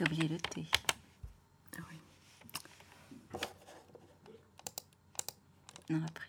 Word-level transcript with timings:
t'as 0.00 0.06
oublié 0.06 0.28
le 0.28 0.38
T. 0.38 0.66
Ah 1.76 1.82
oui. 1.90 1.98
Non, 5.90 6.00
après. 6.08 6.28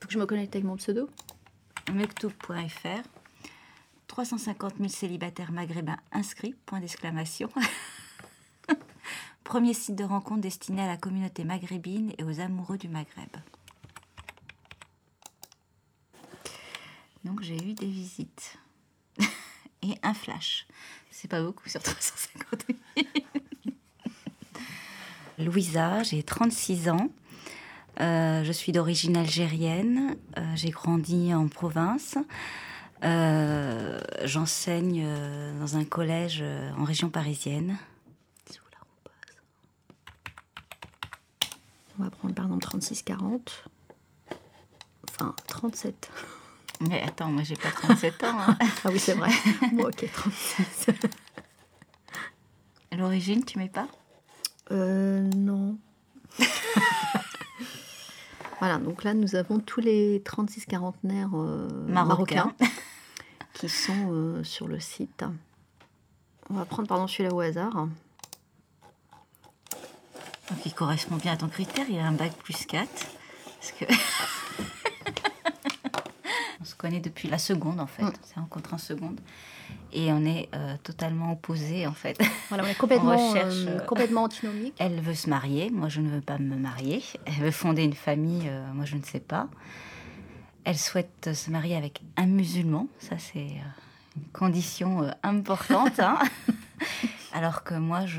Faut 0.00 0.08
que 0.08 0.12
je 0.12 0.18
me 0.18 0.26
connecte 0.26 0.56
avec 0.56 0.64
mon 0.64 0.76
pseudo 0.76 1.08
Mektoub.fr 1.92 3.08
350 4.08 4.78
000 4.78 4.88
célibataires 4.88 5.52
maghrébins 5.52 5.98
inscrits, 6.10 6.56
point 6.66 6.80
d'exclamation. 6.80 7.48
Premier 9.44 9.72
site 9.72 9.94
de 9.94 10.04
rencontre 10.04 10.40
destiné 10.40 10.82
à 10.82 10.88
la 10.88 10.96
communauté 10.96 11.44
maghrébine 11.44 12.12
et 12.18 12.24
aux 12.24 12.40
amoureux 12.40 12.78
du 12.78 12.88
Maghreb. 12.88 13.36
Donc 17.24 17.42
j'ai 17.42 17.56
eu 17.56 17.74
des 17.74 17.86
visites. 17.86 18.58
et 19.82 19.94
un 20.02 20.14
flash. 20.14 20.66
C'est 21.10 21.28
pas 21.28 21.42
beaucoup 21.42 21.68
sur 21.68 21.82
350 21.82 22.29
000. 22.96 23.06
Louisa, 25.38 26.02
j'ai 26.02 26.22
36 26.22 26.88
ans. 26.90 27.08
Euh, 28.00 28.44
je 28.44 28.52
suis 28.52 28.72
d'origine 28.72 29.16
algérienne. 29.16 30.16
Euh, 30.38 30.42
j'ai 30.54 30.70
grandi 30.70 31.32
en 31.34 31.48
province. 31.48 32.16
Euh, 33.04 34.00
J'enseigne 34.24 35.06
dans 35.58 35.76
un 35.76 35.84
collège 35.84 36.44
en 36.76 36.84
région 36.84 37.08
parisienne. 37.10 37.78
On 41.98 42.04
va 42.04 42.10
prendre 42.10 42.34
par 42.34 42.46
exemple 42.46 42.66
36-40. 42.66 43.40
Enfin, 45.10 45.34
37. 45.48 46.10
Mais 46.88 47.02
attends, 47.02 47.28
moi 47.28 47.42
j'ai 47.42 47.56
pas 47.56 47.70
37 47.70 48.24
ans. 48.24 48.38
hein. 48.40 48.56
Ah 48.84 48.88
oui, 48.90 48.98
c'est 48.98 49.12
vrai. 49.14 49.28
bon, 49.72 49.84
ok, 49.88 50.06
36. 50.12 50.86
L'origine, 52.96 53.44
tu 53.44 53.58
mets 53.58 53.68
pas 53.68 53.86
Euh, 54.72 55.28
non. 55.36 55.78
voilà, 58.58 58.78
donc 58.78 59.04
là, 59.04 59.14
nous 59.14 59.34
avons 59.36 59.58
tous 59.58 59.80
les 59.80 60.22
36 60.24 60.66
quarantenaires 60.66 61.30
euh, 61.34 61.68
Marocains. 61.88 62.52
marocains 62.54 62.54
qui 63.54 63.68
sont 63.68 64.12
euh, 64.12 64.44
sur 64.44 64.68
le 64.68 64.80
site. 64.80 65.24
On 66.50 66.54
va 66.54 66.64
prendre, 66.64 66.88
pardon, 66.88 67.06
celui-là 67.06 67.34
au 67.34 67.40
hasard. 67.40 67.88
Donc 70.50 70.66
il 70.66 70.74
correspond 70.74 71.16
bien 71.16 71.32
à 71.32 71.36
ton 71.36 71.48
critère, 71.48 71.86
il 71.88 71.98
a 71.98 72.06
un 72.06 72.12
bac 72.12 72.32
plus 72.42 72.66
4. 72.66 72.88
Parce 73.60 73.72
que. 73.72 73.84
connaît 76.80 77.00
depuis 77.00 77.28
la 77.28 77.36
seconde 77.38 77.78
en 77.78 77.86
fait. 77.86 78.02
Mm. 78.02 78.12
On 78.22 78.26
s'est 78.26 78.40
rencontrés 78.40 78.74
en 78.74 78.78
seconde. 78.78 79.20
Et 79.92 80.10
on 80.12 80.24
est 80.24 80.48
euh, 80.54 80.76
totalement 80.82 81.32
opposés 81.32 81.86
en 81.86 81.92
fait. 81.92 82.18
Voilà, 82.48 82.64
on 82.64 82.66
est 82.66 82.74
complètement, 82.78 83.16
recherche, 83.28 83.54
euh, 83.66 83.78
euh, 83.78 83.84
complètement 83.84 84.22
antinomique. 84.28 84.74
Elle 84.78 85.00
veut 85.00 85.14
se 85.14 85.28
marier, 85.28 85.70
moi 85.70 85.88
je 85.90 86.00
ne 86.00 86.08
veux 86.08 86.22
pas 86.22 86.38
me 86.38 86.56
marier. 86.56 87.02
Elle 87.26 87.34
veut 87.34 87.50
fonder 87.50 87.84
une 87.84 87.92
famille, 87.92 88.48
euh, 88.48 88.72
moi 88.72 88.86
je 88.86 88.96
ne 88.96 89.02
sais 89.02 89.20
pas. 89.20 89.48
Elle 90.64 90.78
souhaite 90.78 91.26
euh, 91.28 91.34
se 91.34 91.50
marier 91.50 91.76
avec 91.76 92.00
un 92.16 92.26
musulman, 92.26 92.86
ça 92.98 93.16
c'est 93.18 93.38
euh, 93.38 94.16
une 94.16 94.28
condition 94.32 95.02
euh, 95.02 95.10
importante. 95.22 96.00
hein. 96.00 96.18
Alors 97.34 97.62
que 97.62 97.74
moi 97.74 98.06
je, 98.06 98.16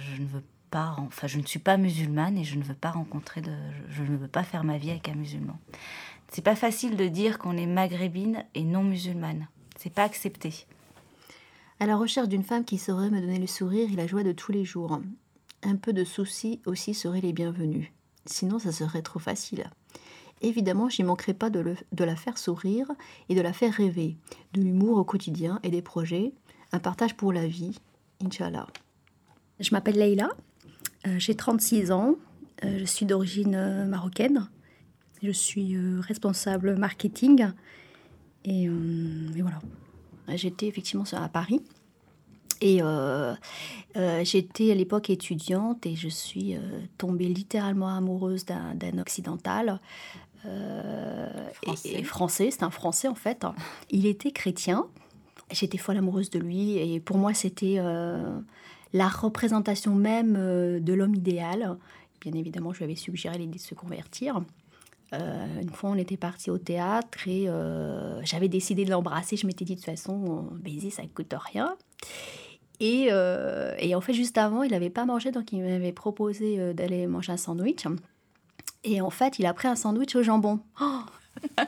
je 0.00 0.22
ne 0.22 0.26
veux 0.26 0.44
pas, 0.70 0.96
enfin 0.98 1.26
je 1.28 1.38
ne 1.38 1.44
suis 1.46 1.60
pas 1.60 1.76
musulmane 1.76 2.36
et 2.36 2.44
je 2.44 2.56
ne 2.58 2.64
veux 2.64 2.74
pas 2.74 2.90
rencontrer 2.90 3.40
de, 3.40 3.52
je 3.90 4.02
ne 4.02 4.16
veux 4.16 4.28
pas 4.28 4.42
faire 4.42 4.64
ma 4.64 4.76
vie 4.76 4.90
avec 4.90 5.08
un 5.08 5.14
musulman. 5.14 5.58
C'est 6.30 6.42
pas 6.42 6.56
facile 6.56 6.96
de 6.96 7.06
dire 7.08 7.38
qu'on 7.38 7.56
est 7.56 7.66
maghrébine 7.66 8.44
et 8.54 8.64
non 8.64 8.82
musulmane. 8.82 9.48
C'est 9.78 9.92
pas 9.92 10.04
accepté. 10.04 10.66
À 11.80 11.86
la 11.86 11.96
recherche 11.96 12.28
d'une 12.28 12.42
femme 12.42 12.64
qui 12.64 12.78
saurait 12.78 13.10
me 13.10 13.20
donner 13.20 13.38
le 13.38 13.46
sourire 13.46 13.88
et 13.92 13.96
la 13.96 14.06
joie 14.06 14.22
de 14.22 14.32
tous 14.32 14.52
les 14.52 14.64
jours. 14.64 15.00
Un 15.62 15.76
peu 15.76 15.92
de 15.92 16.04
soucis 16.04 16.60
aussi 16.66 16.94
seraient 16.94 17.20
les 17.20 17.32
bienvenus. 17.32 17.88
Sinon, 18.24 18.58
ça 18.58 18.72
serait 18.72 19.02
trop 19.02 19.18
facile. 19.18 19.70
Évidemment, 20.42 20.88
j'y 20.88 21.02
manquerai 21.02 21.32
pas 21.34 21.48
de, 21.48 21.60
le- 21.60 21.76
de 21.92 22.04
la 22.04 22.16
faire 22.16 22.38
sourire 22.38 22.90
et 23.28 23.34
de 23.34 23.40
la 23.40 23.52
faire 23.52 23.72
rêver. 23.72 24.16
De 24.52 24.60
l'humour 24.60 24.98
au 24.98 25.04
quotidien 25.04 25.60
et 25.62 25.70
des 25.70 25.82
projets. 25.82 26.32
Un 26.72 26.78
partage 26.78 27.16
pour 27.16 27.32
la 27.32 27.46
vie. 27.46 27.78
Inch'Allah. 28.24 28.66
Je 29.60 29.70
m'appelle 29.72 29.96
Leïla. 29.98 30.28
Euh, 31.06 31.18
J'ai 31.18 31.34
36 31.34 31.90
ans. 31.92 32.16
Euh, 32.64 32.78
Je 32.80 32.84
suis 32.84 33.06
d'origine 33.06 33.54
euh, 33.54 33.86
marocaine. 33.86 34.48
Je 35.26 35.32
suis 35.32 35.74
euh, 35.74 35.98
responsable 36.00 36.76
marketing. 36.76 37.48
Et, 38.44 38.68
euh, 38.68 38.72
et 39.36 39.42
voilà. 39.42 39.58
J'étais 40.36 40.66
effectivement 40.68 41.04
à 41.12 41.28
Paris. 41.28 41.60
Et 42.60 42.78
euh, 42.80 43.34
euh, 43.96 44.24
j'étais 44.24 44.70
à 44.70 44.74
l'époque 44.76 45.10
étudiante 45.10 45.84
et 45.84 45.96
je 45.96 46.08
suis 46.08 46.54
euh, 46.54 46.60
tombée 46.96 47.26
littéralement 47.26 47.88
amoureuse 47.88 48.44
d'un 48.46 48.98
occidental. 48.98 49.80
et- 50.44 50.48
Français. 51.64 51.88
Et, 51.92 52.02
français, 52.04 52.50
c'est 52.52 52.62
un 52.62 52.70
français 52.70 53.08
en 53.08 53.16
fait. 53.16 53.44
Il 53.90 54.06
était 54.06 54.30
chrétien. 54.30 54.86
J'étais 55.50 55.76
folle 55.78 55.96
amoureuse 55.96 56.30
de 56.30 56.38
lui 56.38 56.76
et 56.78 57.00
pour 57.00 57.18
moi 57.18 57.34
c'était 57.34 57.78
la 58.92 59.08
représentation 59.08 59.94
même 59.96 60.34
de 60.80 60.92
l'homme 60.92 61.14
idéal. 61.16 61.76
Bien 62.20 62.32
évidemment, 62.32 62.72
je 62.72 62.78
lui 62.78 62.84
avais 62.84 62.94
suggéré 62.96 63.38
l'idée 63.38 63.58
de 63.58 63.62
se 63.62 63.74
convertir. 63.74 64.40
Euh, 65.12 65.60
une 65.62 65.70
fois, 65.70 65.90
on 65.90 65.96
était 65.96 66.16
parti 66.16 66.50
au 66.50 66.58
théâtre 66.58 67.28
et 67.28 67.48
euh, 67.48 68.20
j'avais 68.24 68.48
décidé 68.48 68.84
de 68.84 68.90
l'embrasser. 68.90 69.36
Je 69.36 69.46
m'étais 69.46 69.64
dit 69.64 69.74
de 69.74 69.80
toute 69.80 69.86
façon, 69.86 70.48
baiser, 70.52 70.90
ça 70.90 71.02
ne 71.02 71.08
coûte 71.08 71.34
rien. 71.52 71.76
Et, 72.80 73.08
euh, 73.10 73.74
et 73.78 73.94
en 73.94 74.00
fait, 74.00 74.12
juste 74.12 74.36
avant, 74.36 74.62
il 74.62 74.72
n'avait 74.72 74.90
pas 74.90 75.04
mangé, 75.04 75.30
donc 75.30 75.52
il 75.52 75.62
m'avait 75.62 75.92
proposé 75.92 76.74
d'aller 76.74 77.06
manger 77.06 77.32
un 77.32 77.36
sandwich. 77.36 77.84
Et 78.84 79.00
en 79.00 79.10
fait, 79.10 79.38
il 79.38 79.46
a 79.46 79.54
pris 79.54 79.68
un 79.68 79.76
sandwich 79.76 80.14
au 80.16 80.22
jambon. 80.22 80.60
Oh 80.80 81.00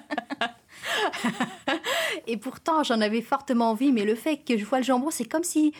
et 2.28 2.36
pourtant, 2.36 2.84
j'en 2.84 3.00
avais 3.00 3.22
fortement 3.22 3.70
envie, 3.70 3.90
mais 3.90 4.04
le 4.04 4.14
fait 4.14 4.36
que 4.36 4.56
je 4.56 4.64
vois 4.64 4.78
le 4.78 4.84
jambon, 4.84 5.10
c'est 5.10 5.24
comme 5.24 5.44
si, 5.44 5.72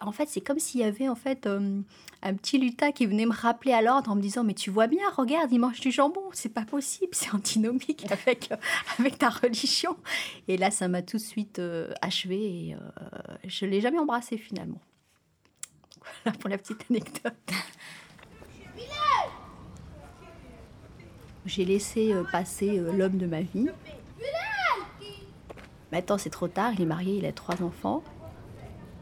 en 0.00 0.12
fait, 0.12 0.28
c'est 0.28 0.40
comme 0.42 0.58
s'il 0.58 0.80
y 0.80 0.84
avait 0.84 1.08
en 1.08 1.14
fait 1.14 1.46
euh, 1.46 1.80
un 2.24 2.34
petit 2.34 2.58
lutin 2.58 2.90
qui 2.90 3.04
venait 3.06 3.26
me 3.26 3.34
rappeler 3.34 3.72
à 3.72 3.82
l'ordre 3.82 4.10
en 4.10 4.16
me 4.16 4.20
disant, 4.20 4.44
mais 4.44 4.54
tu 4.54 4.70
vois 4.70 4.86
bien, 4.86 5.02
regarde, 5.14 5.52
il 5.52 5.60
mange 5.60 5.80
du 5.80 5.92
jambon, 5.92 6.22
c'est 6.32 6.52
pas 6.52 6.64
possible, 6.64 7.10
c'est 7.12 7.32
antinomique 7.32 8.10
avec 8.10 8.50
euh, 8.50 8.56
avec 8.98 9.18
ta 9.18 9.28
religion. 9.28 9.96
Et 10.48 10.56
là, 10.56 10.70
ça 10.70 10.88
m'a 10.88 11.02
tout 11.02 11.18
de 11.18 11.22
suite 11.22 11.58
euh, 11.58 11.92
achevé 12.00 12.68
et 12.68 12.74
euh, 12.74 12.78
je 13.44 13.66
l'ai 13.66 13.80
jamais 13.80 13.98
embrassé 13.98 14.38
finalement. 14.38 14.80
Voilà 16.24 16.38
pour 16.38 16.50
la 16.50 16.58
petite 16.58 16.84
anecdote. 16.90 17.34
J'ai 21.46 21.66
laissé 21.66 22.14
passer 22.32 22.78
l'homme 22.78 23.18
de 23.18 23.26
ma 23.26 23.42
vie. 23.42 23.68
Maintenant, 25.92 26.18
c'est 26.18 26.30
trop 26.30 26.48
tard. 26.48 26.72
Il 26.74 26.82
est 26.82 26.86
marié, 26.86 27.16
il 27.18 27.26
a 27.26 27.32
trois 27.32 27.62
enfants. 27.62 28.02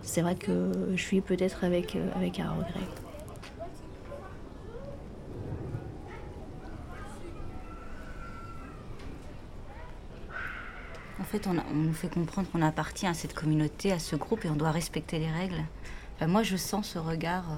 C'est 0.03 0.21
vrai 0.23 0.35
que 0.35 0.73
je 0.95 1.03
suis 1.03 1.21
peut-être 1.21 1.65
avec, 1.65 1.95
euh, 1.97 2.09
avec 2.17 2.41
un 2.41 2.51
regret. 2.51 2.87
En 11.21 11.25
fait, 11.25 11.47
on, 11.47 11.57
a- 11.59 11.65
on 11.71 11.75
nous 11.75 11.93
fait 11.93 12.09
comprendre 12.13 12.49
qu'on 12.51 12.63
appartient 12.63 13.07
à 13.07 13.15
cette 13.15 13.35
communauté, 13.35 13.93
à 13.93 13.99
ce 13.99 14.17
groupe, 14.17 14.45
et 14.45 14.49
on 14.51 14.57
doit 14.57 14.71
respecter 14.71 15.19
les 15.19 15.31
règles. 15.31 15.63
Enfin, 16.17 16.27
moi, 16.27 16.43
je 16.43 16.57
sens 16.57 16.89
ce 16.89 16.99
regard. 16.99 17.45
euh, 17.51 17.55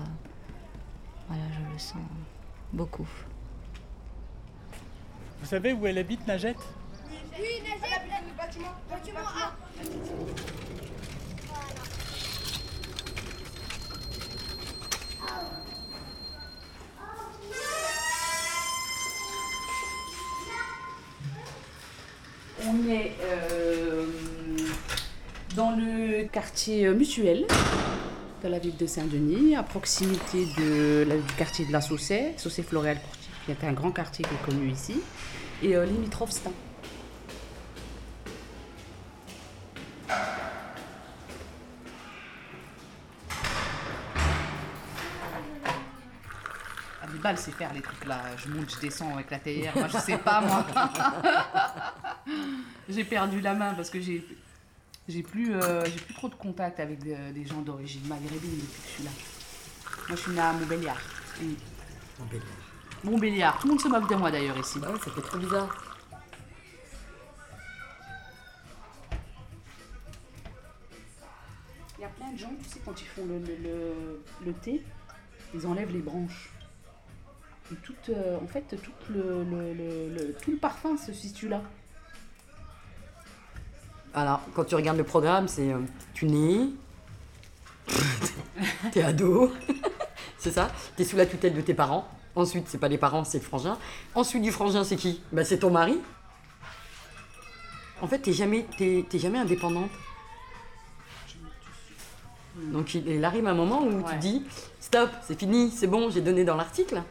voilà, 1.28 1.42
je 1.52 1.72
le 1.72 1.78
sens 1.78 2.02
beaucoup. 2.72 3.08
Vous 5.40 5.46
savez 5.46 5.72
où 5.72 5.86
elle 5.86 5.98
habite, 5.98 6.26
Najette? 6.26 6.58
On 22.66 22.88
est 22.88 23.12
euh, 23.20 24.06
dans 25.56 25.72
le 25.72 26.24
quartier 26.28 26.88
mutuel 26.90 27.46
de 28.44 28.48
la 28.48 28.58
ville 28.58 28.76
de 28.76 28.86
Saint-Denis, 28.86 29.56
à 29.56 29.62
proximité 29.62 30.44
du 30.56 31.06
quartier 31.36 31.66
de 31.66 31.72
la 31.72 31.80
Saussée, 31.80 32.34
Saussée 32.36 32.62
Floréal 32.62 33.00
Courtier, 33.00 33.30
qui 33.44 33.50
est 33.50 33.68
un 33.68 33.72
grand 33.72 33.90
quartier 33.90 34.24
qui 34.24 34.34
est 34.34 34.50
connu 34.50 34.70
ici, 34.70 35.00
et 35.62 35.74
euh, 35.76 35.84
limitrophe 35.84 36.30
balles, 47.24 47.38
c'est 47.38 47.52
faire 47.52 47.72
les 47.72 47.80
trucs 47.80 48.04
là. 48.04 48.20
Je 48.36 48.48
monte, 48.48 48.70
je 48.74 48.78
descends 48.80 49.12
avec 49.14 49.30
la 49.30 49.38
théière. 49.38 49.72
Moi, 49.76 49.88
je 49.88 49.98
sais 49.98 50.18
pas, 50.18 50.40
moi. 50.42 50.64
j'ai 52.88 53.04
perdu 53.04 53.40
la 53.40 53.54
main 53.54 53.74
parce 53.74 53.90
que 53.90 54.00
j'ai 54.00 54.24
j'ai 55.08 55.22
plus, 55.22 55.54
euh, 55.54 55.84
j'ai 55.84 56.00
plus 56.00 56.14
trop 56.14 56.28
de 56.28 56.34
contact 56.34 56.80
avec 56.80 56.98
des, 57.00 57.16
des 57.32 57.44
gens 57.46 57.60
d'origine 57.62 58.06
maghrébine 58.06 58.58
depuis 58.58 58.80
que 58.82 58.88
je 58.88 58.92
suis 58.94 59.04
là. 59.04 59.10
Moi, 60.08 60.16
je 60.16 60.22
suis 60.22 60.32
née 60.32 60.40
à 60.40 60.52
Montbéliard. 60.52 61.00
Oui. 61.40 61.56
Montbéliard. 62.18 62.48
Montbéliard. 63.04 63.58
Tout 63.58 63.66
le 63.66 63.72
monde 63.72 63.80
se 63.82 63.88
moque 63.88 64.08
de 64.08 64.14
moi 64.16 64.30
d'ailleurs 64.30 64.56
ici. 64.58 64.78
Bah 64.78 64.90
ouais, 64.90 64.98
ça 65.04 65.10
fait 65.10 65.20
trop 65.22 65.38
bizarre. 65.38 65.68
Il 71.98 72.02
y 72.02 72.04
a 72.04 72.08
plein 72.08 72.32
de 72.32 72.38
gens, 72.38 72.52
tu 72.62 72.68
sais, 72.68 72.80
quand 72.84 73.00
ils 73.00 73.06
font 73.06 73.24
le, 73.26 73.38
le, 73.38 73.56
le- 73.62 74.20
le 74.44 74.52
thé, 74.52 74.82
ils 75.54 75.66
enlèvent 75.66 75.92
les 75.92 76.00
branches. 76.00 76.50
Euh, 78.10 78.38
en 78.42 78.46
fait, 78.46 78.76
tout 78.82 78.92
le, 79.10 79.44
le- 79.44 79.72
le- 79.74 80.08
le- 80.14 80.34
tout 80.42 80.50
le 80.50 80.56
parfum 80.56 80.96
se 80.96 81.12
situe 81.12 81.48
là. 81.48 81.62
Alors, 84.14 84.40
quand 84.54 84.64
tu 84.64 84.74
regardes 84.74 84.98
le 84.98 85.04
programme, 85.04 85.48
c'est 85.48 85.72
euh, 85.72 85.80
tu 86.12 86.26
nais, 86.26 86.68
t'es 88.92 89.02
ado, 89.02 89.52
c'est 90.38 90.52
ça, 90.52 90.70
t'es 90.96 91.04
sous 91.04 91.16
la 91.16 91.26
tutelle 91.26 91.54
de 91.54 91.60
tes 91.60 91.74
parents. 91.74 92.06
Ensuite, 92.36 92.66
c'est 92.68 92.78
pas 92.78 92.88
les 92.88 92.98
parents, 92.98 93.24
c'est 93.24 93.38
le 93.38 93.44
frangin. 93.44 93.78
Ensuite, 94.14 94.42
du 94.42 94.50
frangin, 94.52 94.84
c'est 94.84 94.96
qui? 94.96 95.20
Bah, 95.32 95.44
C'est 95.44 95.58
ton 95.58 95.70
mari. 95.70 95.98
En 98.02 98.08
fait, 98.08 98.18
t'es 98.18 98.32
jamais, 98.32 98.66
t'es, 98.76 99.04
t'es 99.08 99.18
jamais 99.18 99.38
indépendante. 99.38 99.90
Donc, 102.56 102.94
il, 102.94 103.24
arrive 103.24 103.46
un 103.46 103.54
moment 103.54 103.82
où 103.82 104.02
tu 104.02 104.08
Ouais. 104.12 104.18
dis 104.18 104.44
stop, 104.80 105.10
c'est 105.22 105.38
fini, 105.38 105.70
c'est 105.70 105.86
bon, 105.88 106.10
j'ai 106.10 106.20
donné 106.20 106.44
dans 106.44 106.56
l'article. 106.56 107.02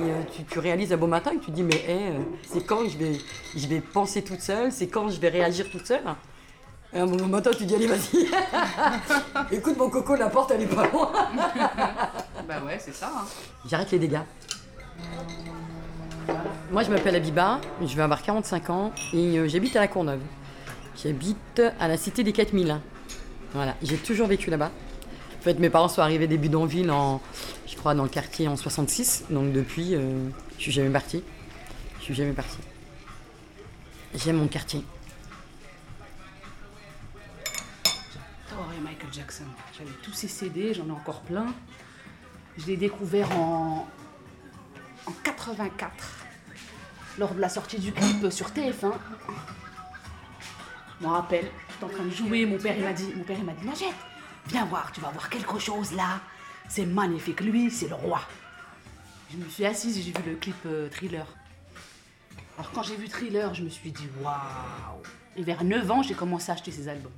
Et 0.00 0.02
euh, 0.02 0.22
tu, 0.34 0.44
tu 0.44 0.58
réalises 0.58 0.92
un 0.92 0.96
beau 0.96 1.06
matin 1.06 1.32
et 1.34 1.38
tu 1.38 1.46
te 1.46 1.50
dis 1.50 1.62
mais 1.62 1.84
euh, 1.88 2.18
c'est 2.50 2.64
quand 2.64 2.88
je 2.88 2.96
vais, 2.96 3.18
je 3.54 3.66
vais 3.66 3.80
penser 3.80 4.22
toute 4.22 4.40
seule, 4.40 4.72
c'est 4.72 4.86
quand 4.86 5.10
je 5.10 5.20
vais 5.20 5.28
réagir 5.28 5.66
toute 5.70 5.86
seule? 5.86 6.00
Et 6.94 6.98
un 7.00 7.06
bon 7.06 7.26
matin 7.26 7.50
tu 7.50 7.58
te 7.58 7.64
dis 7.64 7.74
allez 7.74 7.86
vas-y, 7.86 8.26
écoute 9.52 9.76
mon 9.76 9.90
coco, 9.90 10.14
la 10.14 10.28
porte 10.30 10.52
elle 10.52 10.62
est 10.62 10.66
pas 10.74 10.86
loin. 10.88 11.12
Bah 12.48 12.56
ouais, 12.66 12.78
c'est 12.80 12.94
ça. 12.94 13.12
hein. 13.14 13.24
J'arrête 13.68 13.90
les 13.92 13.98
dégâts. 13.98 14.20
Moi 16.72 16.82
je 16.82 16.90
m'appelle 16.90 17.14
Abiba, 17.16 17.60
je 17.84 17.94
vais 17.94 18.02
avoir 18.02 18.22
45 18.22 18.70
ans 18.70 18.92
et 19.12 19.38
euh, 19.38 19.48
j'habite 19.48 19.76
à 19.76 19.80
la 19.80 19.88
Courneuve. 19.88 20.20
J'habite 21.02 21.62
à 21.78 21.88
la 21.88 21.96
cité 21.96 22.24
des 22.24 22.32
4000. 22.32 22.80
Voilà, 23.52 23.74
j'ai 23.82 23.96
toujours 23.98 24.26
vécu 24.28 24.50
là-bas. 24.50 24.70
En 25.40 25.42
fait, 25.42 25.58
mes 25.58 25.70
parents 25.70 25.88
sont 25.88 26.02
arrivés 26.02 26.26
des 26.26 26.36
bidonvilles 26.36 26.90
en, 26.90 27.18
je 27.66 27.74
crois, 27.74 27.94
dans 27.94 28.02
le 28.02 28.10
quartier 28.10 28.46
en 28.46 28.56
66. 28.58 29.24
Donc 29.30 29.54
depuis, 29.54 29.94
euh, 29.94 30.28
je 30.58 30.64
suis 30.64 30.72
jamais 30.72 30.90
partie. 30.90 31.22
Je 31.98 32.04
suis 32.04 32.14
jamais 32.14 32.34
partie. 32.34 32.58
J'aime 34.14 34.36
mon 34.36 34.48
quartier. 34.48 34.84
J'adorais 38.50 38.80
Michael 38.82 39.08
Jackson. 39.10 39.44
J'avais 39.78 39.96
tous 40.02 40.12
ses 40.12 40.28
CD, 40.28 40.74
j'en 40.74 40.86
ai 40.88 40.90
encore 40.90 41.22
plein. 41.22 41.46
Je 42.58 42.66
l'ai 42.66 42.76
découvert 42.76 43.32
en, 43.34 43.88
en 45.06 45.12
84, 45.24 45.90
lors 47.18 47.32
de 47.32 47.40
la 47.40 47.48
sortie 47.48 47.78
du 47.78 47.92
clip 47.92 48.30
sur 48.30 48.48
TF1. 48.48 48.92
Je 51.00 51.06
me 51.06 51.10
rappelle, 51.10 51.50
j'étais 51.70 51.84
en 51.84 51.88
train 51.88 52.04
de 52.04 52.10
jouer, 52.10 52.44
mon 52.44 52.58
père 52.58 52.76
il 52.76 52.84
m'a 52.84 52.92
dit, 52.92 53.10
mon 53.16 53.24
père 53.24 53.42
m'a 53.42 53.54
dit, 53.54 53.86
viens 54.46 54.64
voir, 54.64 54.92
tu 54.92 55.00
vas 55.00 55.10
voir 55.10 55.28
quelque 55.28 55.58
chose 55.58 55.92
là. 55.92 56.20
C'est 56.68 56.86
magnifique, 56.86 57.40
lui 57.40 57.70
c'est 57.70 57.88
le 57.88 57.94
roi. 57.94 58.20
Je 59.32 59.36
me 59.36 59.48
suis 59.48 59.64
assise 59.64 59.96
et 59.98 60.02
j'ai 60.02 60.12
vu 60.12 60.30
le 60.30 60.36
clip 60.36 60.56
euh, 60.66 60.88
Thriller. 60.88 61.26
Alors 62.58 62.72
quand 62.72 62.82
j'ai 62.82 62.96
vu 62.96 63.08
Thriller, 63.08 63.54
je 63.54 63.62
me 63.62 63.68
suis 63.68 63.92
dit, 63.92 64.08
waouh. 64.22 65.02
Et 65.36 65.42
vers 65.42 65.62
9 65.62 65.90
ans, 65.90 66.02
j'ai 66.02 66.14
commencé 66.14 66.50
à 66.50 66.54
acheter 66.54 66.72
ses 66.72 66.88
albums. 66.88 67.12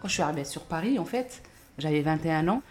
Quand 0.00 0.08
je 0.08 0.14
suis 0.14 0.22
arrivée 0.22 0.44
sur 0.44 0.62
Paris, 0.62 0.98
en 0.98 1.04
fait, 1.04 1.42
j'avais 1.78 2.00
21 2.00 2.48
ans. 2.48 2.62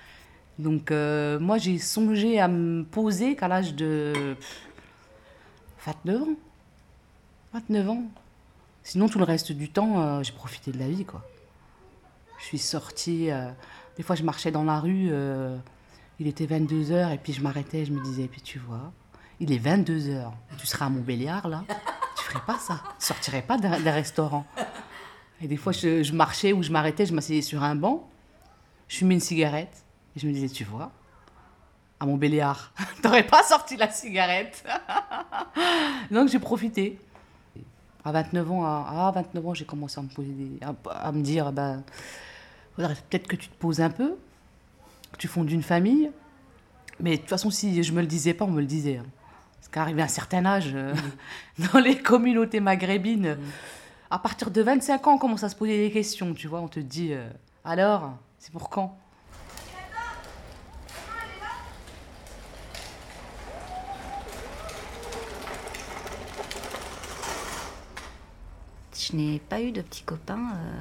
Donc, 0.59 0.91
euh, 0.91 1.39
moi, 1.39 1.57
j'ai 1.57 1.77
songé 1.79 2.39
à 2.39 2.47
me 2.47 2.83
poser 2.83 3.35
qu'à 3.35 3.47
l'âge 3.47 3.73
de 3.75 4.35
pff, 4.39 4.67
29 5.85 6.21
ans. 6.23 6.35
29 7.53 7.89
ans. 7.89 8.03
Sinon, 8.83 9.07
tout 9.07 9.19
le 9.19 9.25
reste 9.25 9.51
du 9.51 9.69
temps, 9.69 10.01
euh, 10.01 10.23
j'ai 10.23 10.33
profité 10.33 10.71
de 10.71 10.79
la 10.79 10.87
vie, 10.87 11.05
quoi. 11.05 11.23
Je 12.43 12.47
suis 12.49 12.59
sortie. 12.59 13.31
euh, 13.31 13.49
des 13.95 14.03
fois, 14.03 14.15
je 14.17 14.23
marchais 14.23 14.51
dans 14.51 14.63
la 14.65 14.79
rue. 14.79 15.07
euh, 15.11 15.57
il 16.19 16.27
était 16.27 16.45
22h 16.45 17.13
et 17.13 17.17
puis 17.17 17.31
je 17.33 17.41
m'arrêtais. 17.41 17.85
Je 17.85 17.91
me 17.93 18.03
disais, 18.03 18.27
puis 18.27 18.41
tu 18.41 18.59
vois, 18.59 18.91
il 19.39 19.51
est 19.51 19.57
22h. 19.57 20.29
Tu 20.57 20.67
seras 20.67 20.85
à 20.87 20.89
Montbéliard, 20.89 21.47
là. 21.47 21.63
Tu 22.17 22.23
ferais 22.25 22.43
pas 22.45 22.59
ça. 22.59 22.81
Tu 22.99 23.05
sortirais 23.05 23.41
pas 23.41 23.57
d'un 23.57 23.91
restaurant. 23.91 24.45
Et 25.41 25.47
des 25.47 25.57
fois, 25.57 25.71
je, 25.71 26.11
marchais 26.13 26.53
ou 26.53 26.61
je 26.63 26.71
m'arrêtais, 26.71 27.05
je 27.05 27.13
m'asseyais 27.13 27.41
sur 27.41 27.63
un 27.63 27.75
banc, 27.75 28.09
je 28.87 28.97
fumais 28.97 29.15
une 29.15 29.19
cigarette 29.19 29.83
et 30.15 30.19
je 30.19 30.27
me 30.27 30.31
disais, 30.33 30.47
tu 30.47 30.63
vois, 30.63 30.91
à 31.99 32.05
Montbéliard, 32.05 32.71
t'aurais 33.01 33.25
pas 33.25 33.43
sorti 33.43 33.75
la 33.75 33.89
cigarette. 33.89 34.63
Donc 36.11 36.29
j'ai 36.29 36.39
profité. 36.39 36.99
À 38.05 38.11
29 38.11 38.51
ans, 38.51 38.65
à, 38.65 39.07
à 39.07 39.11
29 39.11 39.47
ans, 39.47 39.53
j'ai 39.53 39.65
commencé 39.65 39.99
à 39.99 40.03
me 40.03 40.09
poser 40.09 40.35
à, 40.89 41.11
me 41.11 41.21
dire, 41.21 41.51
faudrait 41.51 41.81
peut-être 42.75 43.27
que 43.27 43.35
tu 43.35 43.49
te 43.49 43.55
poses 43.55 43.81
un 43.81 43.89
peu, 43.89 44.15
que 45.11 45.17
tu 45.17 45.27
fondes 45.27 45.51
une 45.51 45.63
famille. 45.63 46.11
Mais 46.99 47.11
de 47.11 47.17
toute 47.17 47.29
façon, 47.29 47.49
si 47.49 47.83
je 47.83 47.91
me 47.93 48.01
le 48.01 48.07
disais 48.07 48.33
pas, 48.33 48.45
on 48.45 48.51
me 48.51 48.61
le 48.61 48.67
disait. 48.67 48.97
hein. 48.97 49.05
Parce 49.57 49.67
qu'arrivé 49.69 50.01
à 50.01 50.05
un 50.05 50.09
certain 50.09 50.45
âge, 50.45 50.71
euh, 50.73 50.93
dans 51.73 51.79
les 51.79 51.97
communautés 51.97 52.59
maghrébines, 52.59 53.37
à 54.11 54.19
partir 54.19 54.51
de 54.51 54.61
25 54.61 55.07
ans, 55.07 55.13
on 55.15 55.17
commence 55.17 55.43
à 55.43 55.49
se 55.49 55.55
poser 55.55 55.77
des 55.77 55.91
questions, 55.91 56.33
tu 56.33 56.47
vois. 56.47 56.61
On 56.61 56.67
te 56.67 56.79
dit, 56.79 57.13
euh, 57.13 57.27
alors, 57.65 58.13
c'est 58.39 58.51
pour 58.51 58.69
quand? 58.69 58.97
Je 69.13 69.17
n'ai 69.17 69.37
pas 69.37 69.61
eu 69.61 69.71
de 69.71 69.81
petits 69.81 70.01
copains, 70.01 70.53
euh, 70.55 70.73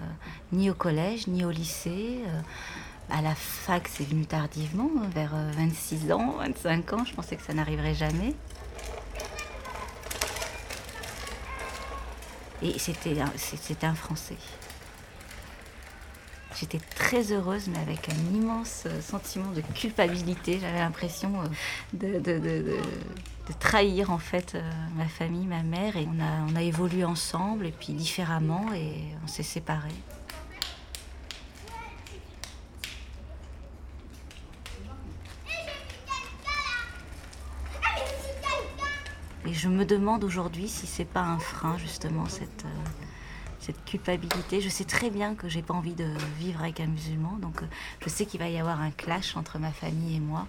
ni 0.52 0.70
au 0.70 0.74
collège, 0.74 1.26
ni 1.26 1.44
au 1.44 1.50
lycée. 1.50 2.22
euh, 2.26 2.40
à 3.10 3.20
la 3.20 3.34
fac, 3.34 3.88
c'est 3.88 4.04
venu 4.08 4.24
tardivement, 4.24 4.88
vers 5.14 5.34
euh, 5.34 5.50
26 5.54 6.10
ans, 6.12 6.36
25 6.38 6.92
ans. 6.94 7.04
Je 7.04 7.12
pensais 7.12 7.36
que 7.36 7.42
ça 7.42 7.52
n'arriverait 7.52 7.94
jamais. 7.94 8.34
Et 12.62 12.78
c'était 12.78 13.84
un 13.86 13.94
Français. 13.94 14.36
J'étais 16.62 16.78
très 16.94 17.32
heureuse, 17.32 17.66
mais 17.66 17.80
avec 17.80 18.08
un 18.08 18.36
immense 18.36 18.84
euh, 18.86 19.00
sentiment 19.00 19.50
de 19.50 19.62
culpabilité. 19.74 20.60
J'avais 20.60 20.78
l'impression 20.78 21.32
euh, 21.94 22.20
de, 22.20 22.76
trahir 23.58 24.12
en 24.12 24.18
fait 24.18 24.54
euh, 24.54 24.70
ma 24.94 25.06
famille, 25.06 25.44
ma 25.44 25.64
mère. 25.64 25.96
Et 25.96 26.06
on 26.06 26.20
a, 26.22 26.52
on 26.52 26.54
a 26.54 26.62
évolué 26.62 27.04
ensemble, 27.04 27.66
et 27.66 27.72
puis 27.72 27.94
différemment, 27.94 28.72
et 28.74 28.94
on 29.24 29.26
s'est 29.26 29.42
séparés. 29.42 29.90
Et 39.48 39.52
je 39.52 39.68
me 39.68 39.84
demande 39.84 40.22
aujourd'hui 40.22 40.68
si 40.68 40.86
c'est 40.86 41.04
pas 41.04 41.22
un 41.22 41.40
frein 41.40 41.76
justement 41.76 42.26
cette, 42.28 42.64
cette 43.62 43.84
culpabilité. 43.84 44.60
Je 44.60 44.68
sais 44.68 44.84
très 44.84 45.08
bien 45.08 45.34
que 45.34 45.48
j'ai 45.48 45.62
pas 45.62 45.72
envie 45.72 45.94
de 45.94 46.06
vivre 46.38 46.60
avec 46.62 46.80
un 46.80 46.86
musulman, 46.86 47.38
donc 47.40 47.62
euh, 47.62 47.66
je 48.00 48.08
sais 48.08 48.26
qu'il 48.26 48.40
va 48.40 48.48
y 48.48 48.58
avoir 48.58 48.80
un 48.80 48.90
clash 48.90 49.36
entre 49.36 49.58
ma 49.58 49.70
famille 49.70 50.16
et 50.16 50.20
moi. 50.20 50.46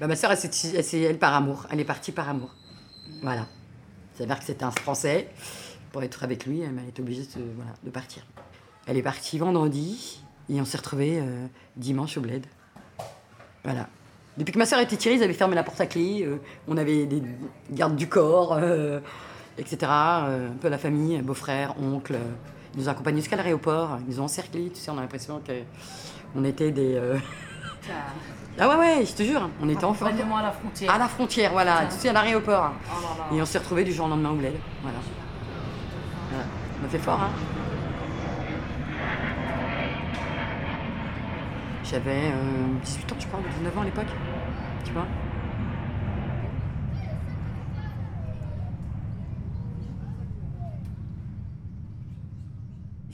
Bah, 0.00 0.08
ma 0.08 0.16
soeur, 0.16 0.32
elle, 0.32 1.18
par 1.18 1.32
amour. 1.32 1.66
Elle 1.70 1.78
est 1.78 1.84
partie 1.84 2.10
par 2.10 2.28
amour. 2.28 2.52
Voilà. 3.22 3.46
C'est-à-dire 4.14 4.40
que 4.40 4.44
c'était 4.44 4.64
un 4.64 4.72
Français. 4.72 5.30
Pour 5.92 6.02
être 6.02 6.24
avec 6.24 6.44
lui, 6.44 6.62
elle 6.62 6.76
est 6.88 6.98
obligée 6.98 7.22
de, 7.22 7.52
voilà, 7.54 7.72
partir. 7.92 8.26
Elle 8.86 8.96
est 8.96 9.02
partie 9.02 9.38
vendredi 9.38 10.24
et 10.48 10.60
on 10.60 10.64
s'est 10.64 10.78
retrouvés 10.78 11.20
euh, 11.20 11.46
dimanche 11.76 12.16
au 12.16 12.20
bled. 12.20 12.44
Voilà. 13.62 13.88
Depuis 14.36 14.52
que 14.52 14.58
ma 14.58 14.66
soeur 14.66 14.80
était 14.80 14.96
tirée, 14.96 15.16
ils 15.16 15.22
avaient 15.22 15.32
fermé 15.34 15.54
la 15.54 15.62
porte 15.62 15.80
à 15.80 15.86
clé. 15.86 16.22
euh, 16.26 16.38
on 16.66 16.76
avait 16.76 17.04
des 17.06 17.22
gardes 17.70 17.96
du 17.96 18.08
corps, 18.08 18.54
euh, 18.58 19.00
etc. 19.58 19.76
euh, 19.82 20.48
un 20.50 20.56
peu 20.60 20.68
la 20.68 20.78
famille, 20.78 21.20
beau-frère, 21.20 21.74
oncle. 21.82 22.16
ils 22.74 22.80
nous 22.80 22.88
ont 22.88 22.92
accompagnés 22.92 23.20
jusqu'à 23.20 23.36
l'aéroport. 23.36 23.98
Ils 24.06 24.14
nous 24.14 24.20
ont 24.20 24.24
encerclés. 24.24 24.70
Tu 24.70 24.80
sais, 24.80 24.90
on 24.90 24.96
a 24.98 25.02
l'impression 25.02 25.40
qu'on 26.34 26.44
était 26.44 26.70
des. 26.70 26.98
Ah 28.58 28.68
ouais, 28.68 28.76
ouais, 28.76 29.04
je 29.06 29.12
te 29.12 29.22
jure, 29.22 29.48
on 29.60 29.68
était 29.68 29.84
enfants. 29.84 30.06
À 30.06 30.42
la 30.42 30.52
frontière. 30.52 30.90
À 30.94 30.98
la 30.98 31.08
frontière, 31.08 31.52
voilà, 31.52 31.86
tu 31.90 31.98
sais, 31.98 32.08
à 32.08 32.12
l'aéroport. 32.12 32.72
Oh 32.86 33.00
là 33.02 33.30
là. 33.30 33.36
Et 33.36 33.42
on 33.42 33.46
s'est 33.46 33.58
retrouvés 33.58 33.84
du 33.84 33.92
jour 33.92 34.06
au 34.06 34.08
lendemain 34.08 34.30
au 34.30 34.36
bled. 34.36 34.54
Voilà. 34.82 34.98
voilà. 36.30 36.44
On 36.80 36.86
a 36.86 36.88
fait 36.88 36.98
fort, 36.98 37.20
hein. 37.20 37.30
J'avais 41.92 42.32
euh, 42.32 42.78
18 42.82 43.12
ans, 43.12 43.16
je 43.20 43.26
crois, 43.26 43.38
ou 43.38 43.58
19 43.58 43.78
ans 43.78 43.82
à 43.82 43.84
l'époque. 43.84 44.06
Tu 44.84 44.92
vois 44.92 45.06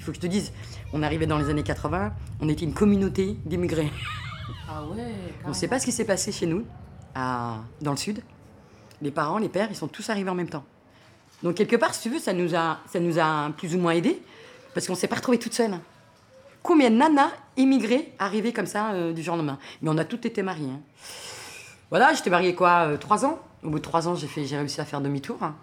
faut 0.08 0.12
que 0.12 0.16
je 0.16 0.22
te 0.22 0.26
dise, 0.26 0.52
on 0.94 1.02
arrivait 1.02 1.26
dans 1.26 1.36
les 1.38 1.50
années 1.50 1.62
80, 1.62 2.14
on 2.40 2.48
était 2.48 2.64
une 2.64 2.72
communauté 2.72 3.36
d'immigrés. 3.44 3.90
Ah 4.68 4.82
ouais. 4.84 5.12
On 5.44 5.50
ne 5.50 5.54
sait 5.54 5.68
pas 5.68 5.78
ce 5.78 5.84
qui 5.84 5.92
s'est 5.92 6.06
passé 6.06 6.32
chez 6.32 6.46
nous, 6.46 6.64
à- 7.14 7.58
dans 7.82 7.90
le 7.90 7.96
sud. 7.98 8.22
Les 9.02 9.10
parents, 9.10 9.38
les 9.38 9.48
pères, 9.50 9.68
ils 9.70 9.76
sont 9.76 9.86
tous 9.88 10.08
arrivés 10.08 10.30
en 10.30 10.34
même 10.34 10.48
temps. 10.48 10.64
Donc 11.42 11.56
quelque 11.56 11.76
part, 11.76 11.94
si 11.94 12.02
tu 12.02 12.10
veux, 12.10 12.18
ça 12.18 12.32
nous 12.32 12.54
a, 12.54 12.78
ça 12.90 13.00
nous 13.00 13.18
a 13.18 13.50
plus 13.56 13.74
ou 13.74 13.78
moins 13.78 13.92
aidés, 13.92 14.20
parce 14.72 14.86
qu'on 14.86 14.94
ne 14.94 14.98
s'est 14.98 15.08
pas 15.08 15.16
retrouvés 15.16 15.38
toutes 15.38 15.52
seules. 15.54 15.78
Combien 16.62 16.90
de 16.90 16.96
nanas 16.96 17.30
immigrées 17.58 18.12
arrivées 18.18 18.52
comme 18.54 18.66
ça 18.66 18.92
euh, 18.92 19.12
du 19.12 19.22
jour 19.22 19.34
au 19.34 19.36
lendemain 19.36 19.58
Mais 19.82 19.90
on 19.90 19.98
a 19.98 20.04
toutes 20.04 20.24
été 20.24 20.42
mariées. 20.42 20.70
hein. 20.70 20.80
Voilà, 21.90 22.14
j'étais 22.14 22.30
mariée 22.30 22.54
quoi, 22.54 22.86
euh, 22.86 22.96
trois 22.96 23.24
ans? 23.26 23.38
Au 23.62 23.70
bout 23.70 23.78
de 23.78 23.82
trois 23.84 24.08
ans, 24.08 24.14
j'ai 24.14 24.26
réussi 24.56 24.80
à 24.80 24.84
faire 24.84 25.00
demi-tour. 25.00 25.42
hein. 25.42 25.54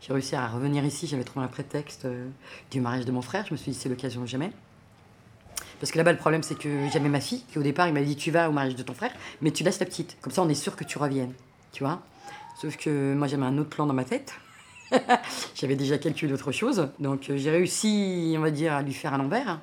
J'ai 0.00 0.12
réussi 0.12 0.36
à 0.36 0.46
revenir 0.46 0.84
ici, 0.84 1.06
j'avais 1.06 1.24
trouvé 1.24 1.44
un 1.44 1.48
prétexte 1.48 2.04
euh, 2.04 2.28
du 2.70 2.80
mariage 2.80 3.04
de 3.04 3.12
mon 3.12 3.22
frère. 3.22 3.44
Je 3.46 3.52
me 3.52 3.56
suis 3.56 3.72
dit, 3.72 3.78
c'est 3.78 3.88
l'occasion 3.88 4.24
jamais. 4.26 4.50
Parce 5.80 5.92
que 5.92 5.98
là-bas, 5.98 6.12
le 6.12 6.18
problème, 6.18 6.42
c'est 6.42 6.56
que 6.58 6.88
j'avais 6.92 7.08
ma 7.08 7.20
fille, 7.20 7.44
qui 7.52 7.58
au 7.58 7.62
départ, 7.62 7.86
il 7.88 7.94
m'a 7.94 8.02
dit, 8.02 8.16
tu 8.16 8.30
vas 8.30 8.48
au 8.48 8.52
mariage 8.52 8.74
de 8.76 8.82
ton 8.82 8.94
frère, 8.94 9.12
mais 9.42 9.50
tu 9.50 9.62
laisses 9.64 9.78
la 9.80 9.86
petite. 9.86 10.16
Comme 10.20 10.32
ça, 10.32 10.42
on 10.42 10.48
est 10.48 10.54
sûr 10.54 10.74
que 10.76 10.84
tu 10.84 10.98
reviennes. 10.98 11.32
Tu 11.72 11.84
vois 11.84 12.00
Sauf 12.60 12.76
que 12.76 13.14
moi, 13.14 13.28
j'avais 13.28 13.44
un 13.44 13.58
autre 13.58 13.70
plan 13.70 13.86
dans 13.86 13.94
ma 13.94 14.04
tête. 14.04 14.34
j'avais 15.54 15.76
déjà 15.76 15.98
calculé 15.98 16.32
autre 16.32 16.50
chose. 16.52 16.88
Donc, 16.98 17.30
j'ai 17.34 17.50
réussi, 17.50 18.34
on 18.36 18.40
va 18.40 18.50
dire, 18.50 18.72
à 18.72 18.82
lui 18.82 18.94
faire 18.94 19.14
à 19.14 19.18
l'envers. 19.18 19.60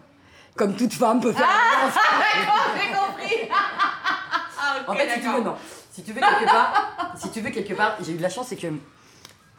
Comme 0.55 0.75
toute 0.75 0.93
femme 0.93 1.19
peut 1.19 1.33
faire. 1.33 1.47
l'envers. 1.47 2.75
J'ai 2.81 2.87
compris. 2.93 3.49
En 4.87 4.93
fait, 4.93 5.09
si 5.15 5.19
tu 5.21 5.27
veux, 5.31 5.41
non. 5.41 5.55
Si 5.91 6.03
tu 6.03 6.13
veux 6.13 6.21
quelque 6.21 6.45
part, 6.45 7.15
si 7.17 7.31
tu 7.31 7.41
veux 7.41 7.49
quelque 7.49 7.73
part, 7.73 7.95
j'ai 8.01 8.11
eu 8.11 8.17
de 8.17 8.21
la 8.21 8.29
chance, 8.29 8.45
c'est 8.47 8.55
que 8.55 8.67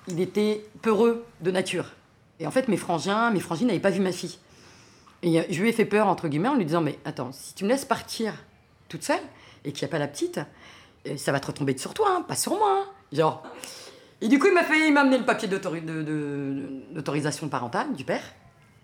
il 0.09 0.21
était 0.21 0.65
peureux 0.83 1.25
de 1.41 1.51
nature. 1.51 1.87
Et 2.39 2.47
en 2.47 2.51
fait, 2.53 2.69
mes 2.69 2.77
frangins, 2.77 3.31
mes 3.31 3.41
frangines 3.41 3.67
n'avaient 3.67 3.81
pas 3.81 3.91
vu 3.91 3.99
ma 4.01 4.13
fille. 4.13 4.39
Et 5.23 5.41
euh, 5.41 5.45
je 5.51 5.61
lui 5.61 5.69
ai 5.71 5.73
fait 5.73 5.85
peur 5.87 6.07
entre 6.07 6.29
guillemets 6.29 6.49
en 6.51 6.55
lui 6.55 6.65
disant 6.67 6.81
mais 6.83 6.99
attends, 7.05 7.33
si 7.33 7.55
tu 7.55 7.65
me 7.65 7.71
laisses 7.71 7.85
partir 7.87 8.35
toute 8.89 9.03
seule 9.03 9.19
et 9.65 9.73
qu'il 9.73 9.85
n'y 9.85 9.91
a 9.91 9.93
pas 9.93 9.99
la 9.99 10.07
petite, 10.07 10.39
euh, 11.09 11.17
ça 11.17 11.33
va 11.33 11.41
te 11.41 11.47
retomber 11.49 11.77
sur 11.77 11.93
toi, 11.95 12.07
hein, 12.19 12.23
pas 12.23 12.37
sur 12.37 12.57
moi. 12.57 12.83
hein. 12.83 12.85
Genre. 13.13 13.43
Et 14.21 14.29
du 14.29 14.39
coup, 14.39 14.47
il 14.47 14.55
m'a 14.55 14.63
fait, 14.65 14.87
il 14.87 14.93
m'a 14.93 15.01
amené 15.01 15.19
le 15.19 15.25
papier 15.25 15.49
d'autorisation 15.49 17.49
parentale 17.49 17.93
du 17.95 18.05
père. 18.05 18.23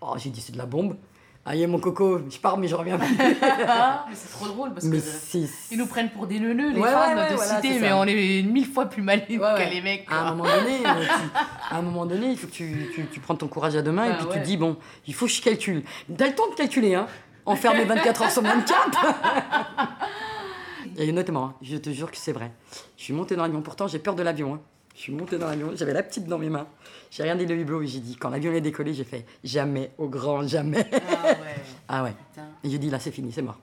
Oh, 0.01 0.15
j'ai 0.17 0.29
dit 0.29 0.41
c'est 0.41 0.51
de 0.53 0.57
la 0.57 0.65
bombe. 0.65 0.97
Aïe 1.45 1.67
mon 1.67 1.77
coco, 1.77 2.21
je 2.29 2.37
pars 2.37 2.57
mais 2.57 2.69
je 2.69 2.75
reviens 2.75 2.97
plus. 2.97 3.15
Mais 3.19 4.15
c'est 4.15 4.31
trop 4.31 4.47
drôle 4.47 4.73
parce 4.73 4.85
mais 4.85 4.97
que 4.97 5.03
c'est 5.03 5.41
ils 5.71 5.77
nous 5.77 5.87
prennent 5.87 6.09
pour 6.09 6.25
des 6.25 6.39
neuneux, 6.39 6.71
les 6.71 6.79
Ouais, 6.79 6.89
femmes 6.89 7.17
ouais, 7.17 7.23
ouais, 7.23 7.29
de 7.31 7.35
voilà, 7.35 7.61
cité, 7.61 7.79
mais 7.79 7.91
on 7.91 8.05
est 8.05 8.43
mille 8.43 8.65
fois 8.65 8.85
plus 8.85 9.01
malines 9.01 9.39
que 9.39 9.69
les 9.69 9.81
mecs. 9.81 10.05
À 10.09 10.21
un 10.21 10.29
moment 10.35 10.45
donné, 10.45 10.77
euh, 10.85 11.03
tu- 11.03 11.73
à 11.73 11.77
un 11.77 11.81
moment 11.81 12.05
donné, 12.05 12.27
il 12.27 12.37
faut 12.37 12.47
que 12.47 12.53
tu, 12.53 12.89
tu, 12.95 13.05
tu 13.07 13.19
prends 13.19 13.35
ton 13.35 13.47
courage 13.49 13.75
à 13.75 13.81
deux 13.81 13.91
mains 13.91 14.05
et 14.05 14.09
Bah 14.11 14.17
puis 14.19 14.27
tu 14.31 14.39
dis 14.39 14.55
bon, 14.55 14.77
il 15.05 15.13
faut 15.13 15.25
que 15.25 15.31
je 15.33 15.41
calcule. 15.41 15.83
T'as 16.17 16.27
le 16.27 16.35
temps 16.35 16.49
de 16.49 16.55
calculer, 16.55 16.95
hein 16.95 17.07
Enfermer 17.45 17.83
24 17.83 18.21
heures 18.21 18.31
sur 18.31 18.41
24 18.41 19.05
Et 20.97 21.11
notamment, 21.11 21.45
hein, 21.45 21.53
je 21.61 21.75
te 21.75 21.89
jure 21.89 22.09
que 22.09 22.17
c'est 22.17 22.31
vrai. 22.31 22.51
Je 22.97 23.03
suis 23.03 23.13
montée 23.13 23.35
dans 23.35 23.43
l'avion, 23.43 23.61
pourtant 23.61 23.87
j'ai 23.87 23.99
peur 23.99 24.15
de 24.15 24.23
l'avion. 24.23 24.53
hein. 24.55 24.59
Je 24.95 24.99
suis 25.01 25.13
montée 25.13 25.37
dans 25.39 25.47
l'avion, 25.47 25.71
j'avais 25.75 25.93
la 25.93 26.03
petite 26.03 26.27
dans 26.27 26.37
mes 26.37 26.49
mains. 26.49 26.67
J'ai 27.09 27.23
regardé 27.23 27.45
le 27.45 27.55
hublot 27.55 27.81
et 27.81 27.87
j'ai 27.87 27.99
dit, 27.99 28.15
quand 28.15 28.29
l'avion 28.29 28.53
est 28.53 28.61
décollé, 28.61 28.93
j'ai 28.93 29.03
fait 29.03 29.25
jamais, 29.43 29.91
au 29.97 30.07
grand 30.07 30.47
jamais. 30.47 30.87
Ah 30.93 31.25
ouais, 31.25 31.37
ah 31.87 32.03
ouais. 32.03 32.13
putain, 32.31 32.47
Et 32.63 32.69
j'ai 32.69 32.77
dit, 32.77 32.89
là 32.89 32.99
c'est 32.99 33.11
fini, 33.11 33.31
c'est 33.31 33.41
mort. 33.41 33.59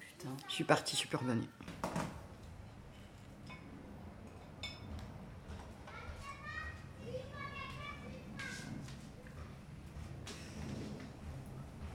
putain. 0.00 0.30
Je 0.48 0.54
suis 0.54 0.64
partie, 0.64 0.92
je 0.94 1.00
suis 1.00 1.08
plus 1.08 1.18
revenue. 1.18 1.46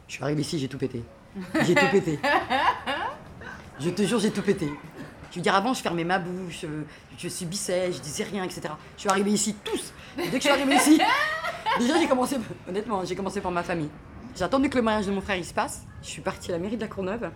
Je 0.07 0.13
suis 0.15 0.23
arrivée 0.23 0.41
ici, 0.41 0.59
j'ai 0.59 0.67
tout 0.67 0.77
pété. 0.77 1.03
J'ai 1.65 1.75
tout 1.75 1.85
pété. 1.91 2.19
Je 3.79 3.89
te 3.91 4.01
jure, 4.03 4.19
j'ai 4.19 4.31
tout 4.31 4.41
pété. 4.41 4.69
Je 5.31 5.35
veux 5.35 5.41
dire, 5.41 5.53
avant, 5.55 5.73
je 5.73 5.81
fermais 5.81 6.03
ma 6.03 6.17
bouche, 6.19 6.63
euh, 6.63 6.83
je 7.17 7.27
subissais, 7.29 7.91
je 7.91 7.99
disais 7.99 8.23
rien, 8.23 8.43
etc. 8.43 8.61
Je 8.95 9.01
suis 9.01 9.09
arrivée 9.09 9.31
ici, 9.31 9.55
tous. 9.63 9.93
Dès 10.17 10.23
que 10.27 10.35
je 10.35 10.39
suis 10.39 10.49
arrivée 10.49 10.75
ici, 10.75 10.99
déjà, 11.79 11.99
j'ai 11.99 12.07
commencé, 12.07 12.37
honnêtement, 12.67 13.05
j'ai 13.05 13.15
commencé 13.15 13.39
par 13.41 13.51
ma 13.51 13.61
famille. 13.63 13.89
J'ai 14.35 14.43
attendu 14.43 14.69
que 14.69 14.77
le 14.77 14.81
mariage 14.83 15.05
de 15.07 15.11
mon 15.11 15.21
frère 15.21 15.35
il 15.35 15.45
se 15.45 15.53
passe. 15.53 15.83
Je 16.01 16.07
suis 16.07 16.21
partie 16.21 16.49
à 16.51 16.53
la 16.53 16.59
mairie 16.59 16.77
de 16.77 16.81
la 16.81 16.87
Courneuve. 16.87 17.29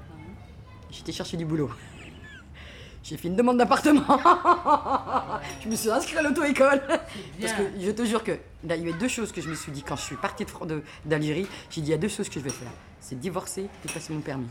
J'étais 0.90 1.12
chercher 1.12 1.38
du 1.38 1.46
boulot. 1.46 1.70
J'ai 3.04 3.18
fait 3.18 3.28
une 3.28 3.36
demande 3.36 3.58
d'appartement. 3.58 4.06
je 5.62 5.68
me 5.68 5.76
suis 5.76 5.90
inscrite 5.92 6.18
à 6.18 6.22
l'auto-école. 6.22 6.82
Parce 7.42 7.54
que 7.54 7.64
je 7.80 7.92
te 7.92 8.06
jure 8.06 8.24
que 8.24 8.32
là, 8.64 8.76
il 8.78 8.86
y 8.86 8.90
avait 8.90 8.98
deux 8.98 9.10
choses 9.10 9.32
que 9.34 9.42
je 9.42 9.50
me 9.50 9.56
suis 9.56 9.72
dit 9.74 9.84
quand 9.84 9.98
je 9.98 10.04
suis 10.04 10.16
partie 10.16 10.46
de 10.46 10.50
Fran- 10.50 10.66
de- 10.66 10.82
d'Algérie. 11.04 11.46
J'ai 11.70 11.82
dit 11.82 11.88
il 11.88 11.92
y 11.92 11.94
a 11.94 11.98
deux 11.98 12.08
choses 12.08 12.30
que 12.30 12.36
je 12.40 12.46
vais 12.46 12.50
faire. 12.50 12.72
C'est 13.02 13.20
divorcer 13.20 13.64
et 13.86 13.92
passer 13.92 14.14
mon 14.14 14.22
permis. 14.22 14.48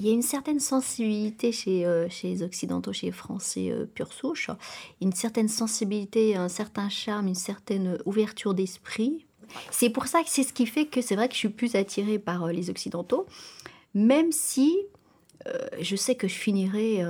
Il 0.00 0.06
y 0.06 0.10
a 0.10 0.14
une 0.14 0.22
certaine 0.22 0.60
sensibilité 0.60 1.52
chez, 1.52 1.84
euh, 1.84 2.08
chez 2.08 2.28
les 2.28 2.42
Occidentaux, 2.42 2.90
chez 2.90 3.06
les 3.06 3.12
Français 3.12 3.70
euh, 3.70 3.84
pure 3.84 4.14
souche, 4.14 4.48
une 5.02 5.12
certaine 5.12 5.48
sensibilité, 5.48 6.36
un 6.36 6.48
certain 6.48 6.88
charme, 6.88 7.28
une 7.28 7.34
certaine 7.34 7.98
ouverture 8.06 8.54
d'esprit. 8.54 9.26
C'est 9.70 9.90
pour 9.90 10.06
ça 10.06 10.22
que 10.22 10.30
c'est 10.30 10.42
ce 10.42 10.54
qui 10.54 10.64
fait 10.64 10.86
que 10.86 11.02
c'est 11.02 11.16
vrai 11.16 11.28
que 11.28 11.34
je 11.34 11.40
suis 11.40 11.50
plus 11.50 11.74
attirée 11.74 12.18
par 12.18 12.44
euh, 12.44 12.52
les 12.52 12.70
Occidentaux, 12.70 13.26
même 13.92 14.32
si 14.32 14.74
euh, 15.46 15.52
je 15.82 15.96
sais 15.96 16.14
que 16.14 16.28
je 16.28 16.34
finirai, 16.34 17.02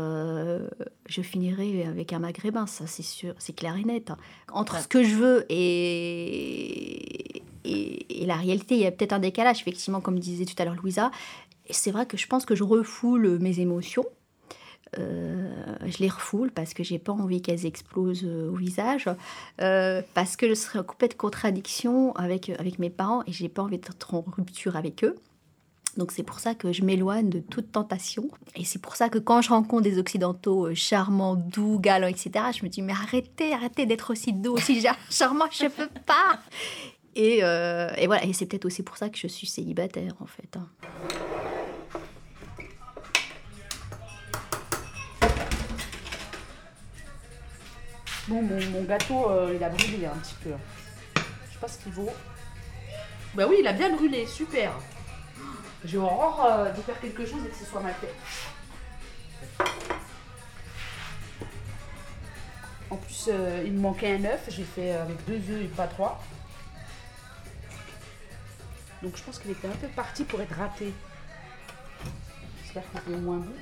je 1.08 1.22
finirai 1.22 1.84
avec 1.84 2.12
un 2.12 2.18
Maghrébin, 2.18 2.66
ça 2.66 2.88
c'est 2.88 3.04
sûr, 3.04 3.34
c'est 3.38 3.54
clair 3.54 3.76
et 3.76 3.84
net. 3.84 4.10
hein. 4.10 4.16
Entre 4.52 4.80
ce 4.80 4.88
que 4.88 5.04
je 5.04 5.14
veux 5.14 5.46
et, 5.48 7.42
et, 7.64 8.22
et 8.22 8.26
la 8.26 8.34
réalité, 8.36 8.74
il 8.74 8.80
y 8.80 8.86
a 8.86 8.90
peut-être 8.90 9.12
un 9.12 9.18
décalage, 9.20 9.60
effectivement, 9.60 10.00
comme 10.00 10.18
disait 10.18 10.44
tout 10.44 10.54
à 10.58 10.64
l'heure 10.64 10.74
Louisa. 10.74 11.12
C'est 11.72 11.90
vrai 11.90 12.06
que 12.06 12.16
je 12.16 12.26
pense 12.26 12.44
que 12.44 12.54
je 12.54 12.64
refoule 12.64 13.38
mes 13.38 13.60
émotions. 13.60 14.04
Euh, 14.98 15.48
je 15.86 15.98
les 15.98 16.08
refoule 16.08 16.50
parce 16.50 16.74
que 16.74 16.82
j'ai 16.82 16.98
pas 16.98 17.12
envie 17.12 17.40
qu'elles 17.42 17.64
explosent 17.64 18.24
euh, 18.24 18.50
au 18.50 18.56
visage, 18.56 19.08
euh, 19.60 20.02
parce 20.14 20.34
que 20.34 20.48
je 20.48 20.54
serais 20.54 20.80
en 20.80 20.82
complète 20.82 21.16
contradiction 21.16 22.12
avec, 22.16 22.50
avec 22.58 22.80
mes 22.80 22.90
parents 22.90 23.22
et 23.28 23.32
j'ai 23.32 23.48
pas 23.48 23.62
envie 23.62 23.78
d'être 23.78 24.14
en 24.14 24.24
rupture 24.26 24.74
avec 24.74 25.04
eux. 25.04 25.14
Donc 25.96 26.10
c'est 26.10 26.24
pour 26.24 26.40
ça 26.40 26.56
que 26.56 26.72
je 26.72 26.82
m'éloigne 26.82 27.28
de 27.30 27.38
toute 27.38 27.70
tentation. 27.70 28.28
Et 28.56 28.64
c'est 28.64 28.80
pour 28.80 28.96
ça 28.96 29.08
que 29.08 29.18
quand 29.18 29.42
je 29.42 29.50
rencontre 29.50 29.82
des 29.82 29.98
Occidentaux 29.98 30.74
charmants, 30.74 31.36
doux, 31.36 31.78
galants, 31.78 32.08
etc., 32.08 32.46
je 32.58 32.64
me 32.64 32.68
dis 32.68 32.82
mais 32.82 32.92
arrêtez, 32.92 33.52
arrêtez 33.52 33.86
d'être 33.86 34.10
aussi 34.10 34.32
doux, 34.32 34.54
aussi 34.54 34.80
char- 34.82 34.98
charmant, 35.08 35.46
je 35.52 35.66
peux 35.66 35.88
pas. 36.04 36.40
Et, 37.14 37.38
et 37.38 38.06
voilà, 38.06 38.24
et 38.24 38.32
c'est 38.32 38.46
peut-être 38.46 38.64
aussi 38.66 38.82
pour 38.82 38.96
ça 38.96 39.08
que 39.08 39.18
je 39.18 39.26
suis 39.28 39.46
célibataire 39.46 40.14
en 40.20 40.26
fait. 40.26 40.56
Bon, 48.30 48.42
mon, 48.42 48.84
gâteau, 48.84 49.28
euh, 49.28 49.52
il 49.56 49.64
a 49.64 49.68
brûlé 49.68 50.06
un 50.06 50.16
petit 50.18 50.36
peu. 50.44 50.50
Je 51.16 51.52
sais 51.52 51.58
pas 51.60 51.66
ce 51.66 51.78
qu'il 51.82 51.90
vaut. 51.90 52.12
Bah 53.34 53.42
oui, 53.48 53.56
il 53.58 53.66
a 53.66 53.72
bien 53.72 53.90
brûlé, 53.90 54.24
super. 54.24 54.70
J'ai 55.84 55.98
horreur 55.98 56.44
euh, 56.44 56.70
de 56.70 56.80
faire 56.80 57.00
quelque 57.00 57.26
chose 57.26 57.44
et 57.44 57.48
que 57.48 57.56
ce 57.56 57.64
soit 57.64 57.80
ma 57.80 57.90
tête. 57.90 58.14
En 62.88 62.94
plus, 62.94 63.30
euh, 63.32 63.64
il 63.66 63.72
me 63.72 63.80
manquait 63.80 64.14
un 64.14 64.24
œuf. 64.24 64.44
J'ai 64.46 64.62
fait 64.62 64.92
avec 64.92 65.24
deux 65.26 65.52
œufs 65.52 65.64
et 65.64 65.68
pas 65.68 65.88
trois. 65.88 66.22
Donc 69.02 69.16
je 69.16 69.24
pense 69.24 69.40
qu'il 69.40 69.50
était 69.50 69.66
un 69.66 69.76
peu 69.82 69.88
parti 69.88 70.22
pour 70.22 70.40
être 70.40 70.54
raté. 70.54 70.92
J'espère 72.62 72.84
qu'il 73.04 73.12
au 73.12 73.18
moins 73.18 73.38
bon. 73.38 73.54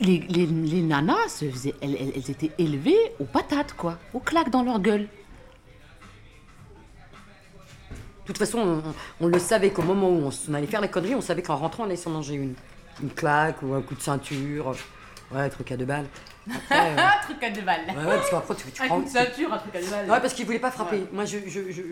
Les, 0.00 0.18
les, 0.28 0.46
les 0.46 0.82
nanas, 0.82 1.28
se 1.28 1.50
faisaient- 1.50 1.74
elles, 1.80 2.30
étaient 2.30 2.52
élevées 2.58 3.12
aux 3.18 3.24
patates, 3.24 3.74
quoi. 3.74 3.98
Aux 4.14 4.20
claques 4.20 4.50
dans 4.50 4.62
leur 4.62 4.80
gueule. 4.80 5.08
De 8.28 8.32
toute 8.34 8.38
façon, 8.38 8.82
on, 9.20 9.26
le 9.26 9.38
savait 9.38 9.70
qu'au 9.70 9.82
moment 9.82 10.10
où 10.10 10.30
on, 10.48 10.54
allait 10.54 10.66
faire 10.66 10.80
la 10.82 10.88
connerie, 10.88 11.14
on 11.14 11.20
savait 11.20 11.42
qu'en 11.42 11.56
rentrant, 11.56 11.84
on 11.84 11.86
allait 11.86 11.96
s'en 11.96 12.10
manger 12.10 12.34
une. 12.34 12.54
Une 13.02 13.10
claque 13.10 13.62
ou 13.62 13.74
un 13.74 13.80
coup 13.80 13.94
de 13.94 14.00
ceinture. 14.00 14.74
Ouais, 15.32 15.40
un 15.42 15.48
truc 15.48 15.70
à 15.72 15.76
deux 15.76 15.84
balles. 15.84 16.06
Après, 16.54 16.90
euh, 16.90 16.96
Un 16.96 17.24
truc 17.24 17.42
à 17.42 17.50
deux 17.50 17.60
balles. 17.62 17.80
ouais, 17.88 17.94
ouais, 17.94 18.16
parce 18.16 18.30
qu'après, 18.30 18.54
tu, 18.56 18.70
tu 18.70 18.82
Un 18.82 18.86
prends. 18.86 18.98
coup 19.00 19.04
de 19.04 19.10
ceinture, 19.10 19.52
un 19.52 19.58
truc 19.58 19.76
à 19.76 19.80
deux 19.80 19.86
balles. 19.90 20.10
Ouais, 20.10 20.20
parce 20.20 20.34
qu'il 20.34 20.46
voulait 20.46 20.58
pas 20.58 20.70
frapper. 20.70 20.96
Ouais. 20.96 21.08
Moi, 21.12 21.24
je, 21.24 21.38
je, 21.46 21.70
je, 21.70 21.82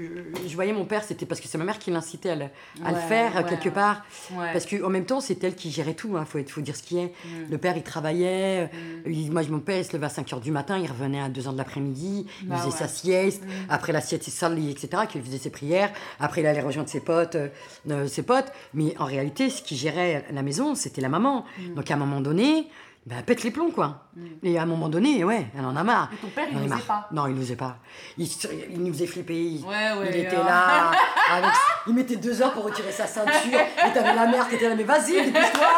je- 0.48 0.54
voyais 0.54 0.72
mon 0.72 0.84
père, 0.84 1.04
c'était 1.04 1.26
parce 1.26 1.40
que 1.40 1.48
c'est 1.48 1.58
ma 1.58 1.64
mère 1.64 1.78
qui 1.78 1.90
l'incitait 1.90 2.30
à, 2.30 2.34
le, 2.36 2.44
à 2.84 2.90
le 2.90 2.96
Ouais, 2.96 3.02
faire, 3.02 3.46
quelque 3.46 3.68
part. 3.68 4.04
Parce 4.52 4.66
qu'en 4.66 4.88
même 4.88 5.04
temps, 5.06 5.20
c'est 5.20 5.42
elle 5.44 5.54
qui 5.54 5.70
gérait 5.70 5.94
tout, 5.94 6.16
il 6.18 6.24
faut, 6.26 6.38
faut 6.48 6.60
dire 6.60 6.74
ce 6.76 6.82
qui 6.82 6.98
est. 6.98 7.06
Mm. 7.24 7.50
Le 7.50 7.58
père, 7.58 7.76
il 7.76 7.82
travaillait. 7.82 8.70
il- 9.06 9.30
moi, 9.32 9.42
mon 9.50 9.60
père, 9.60 9.78
il 9.78 9.84
se 9.84 9.92
levait 9.92 10.06
à 10.06 10.10
5 10.10 10.26
h 10.28 10.40
du 10.40 10.50
matin, 10.50 10.78
il 10.78 10.88
revenait 10.90 11.20
à 11.20 11.28
2 11.28 11.40
h 11.42 11.52
de 11.52 11.58
l'après-midi, 11.58 12.26
il 12.42 12.48
Bah 12.48 12.56
faisait 12.56 12.70
sa 12.76 12.88
sieste. 12.88 13.42
Après 13.68 13.92
la 13.92 14.00
sieste, 14.00 14.26
il 14.28 14.30
s'allait, 14.30 14.70
etc., 14.70 15.02
qu'il 15.10 15.22
faisait 15.22 15.38
ses 15.38 15.50
prières. 15.50 15.90
Après, 16.20 16.40
il 16.40 16.46
allait 16.46 16.60
rejoindre 16.62 16.88
ses 16.88 17.00
potes. 17.00 17.34
euh, 17.34 17.48
euh, 17.90 18.06
ses 18.06 18.22
potes. 18.22 18.52
Mais 18.74 18.94
en 18.98 19.04
réalité, 19.04 19.50
ce 19.50 19.62
qui 19.62 19.76
gérait 19.76 20.24
la 20.32 20.42
maison, 20.42 20.74
c'était 20.74 21.00
la 21.00 21.08
maman. 21.08 21.44
Mm. 21.58 21.74
Donc, 21.74 21.90
à 21.90 21.94
un 21.94 21.96
moment 21.98 22.20
donné, 22.20 22.68
bah, 23.06 23.16
pète 23.24 23.44
les 23.44 23.52
plombs, 23.52 23.70
quoi. 23.70 24.02
Et 24.42 24.58
à 24.58 24.62
un 24.62 24.66
moment 24.66 24.88
donné, 24.88 25.22
ouais, 25.22 25.46
elle 25.56 25.64
en 25.64 25.76
a 25.76 25.84
marre. 25.84 26.10
Et 26.12 26.16
ton 26.16 26.26
père, 26.28 26.46
il 26.50 26.58
n'osait 26.58 26.82
pas 26.82 27.06
Non, 27.12 27.28
il 27.28 27.34
n'osait 27.36 27.54
pas. 27.56 27.76
Il, 28.18 28.26
il 28.70 28.82
nous 28.82 28.92
faisait 28.92 29.06
flipper. 29.06 29.34
Il, 29.34 29.64
Ouais, 29.64 29.92
ouais, 29.98 30.10
il 30.10 30.16
était 30.16 30.36
euh. 30.36 30.44
là. 30.44 30.90
avec- 31.32 31.50
il 31.86 31.94
mettait 31.94 32.16
deux 32.16 32.42
heures 32.42 32.52
pour 32.52 32.64
retirer 32.64 32.90
sa 32.90 33.06
ceinture. 33.06 33.60
Et 33.86 33.92
t'avais 33.94 34.12
la 34.12 34.26
mère 34.26 34.48
qui 34.48 34.56
était 34.56 34.68
là, 34.68 34.74
mais 34.74 34.82
vas-y, 34.82 35.24
dépêche-toi. 35.24 35.68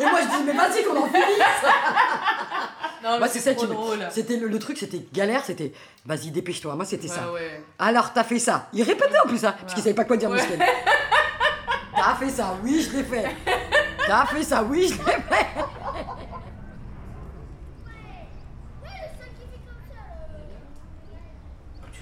Et 0.00 0.02
moi, 0.04 0.18
je 0.22 0.26
dis, 0.36 0.42
mais 0.46 0.52
vas-y, 0.52 0.82
qu'on 0.84 1.00
en 1.00 1.06
finisse. 1.06 1.62
Moi, 3.18 3.26
c'est 3.28 3.40
ça 3.40 3.52
qui. 3.54 3.66
C'était 4.10 4.36
le, 4.36 4.46
le 4.46 4.58
truc, 4.60 4.78
c'était 4.78 5.04
galère, 5.12 5.44
c'était 5.44 5.72
vas-y, 6.06 6.30
dépêche-toi. 6.30 6.76
Moi, 6.76 6.84
c'était 6.84 7.08
ça. 7.08 7.22
Alors, 7.78 8.12
t'as 8.12 8.22
fait 8.22 8.38
ça. 8.38 8.68
Il 8.72 8.82
répétait 8.84 9.18
en 9.24 9.26
plus, 9.28 9.44
hein, 9.44 9.54
parce 9.60 9.74
qu'il 9.74 9.82
savait 9.82 9.94
pas 9.94 10.04
quoi 10.04 10.16
dire, 10.16 10.30
Mousquet. 10.30 10.56
T'as 11.96 12.14
fait 12.14 12.30
ça, 12.30 12.56
oui, 12.62 12.80
je 12.88 12.96
l'ai 12.96 13.02
fait. 13.04 13.24
T'as 14.06 14.24
fait 14.26 14.42
ça, 14.44 14.62
oui, 14.62 14.86
je 14.88 14.94
l'ai 15.04 15.12
fait. 15.20 15.46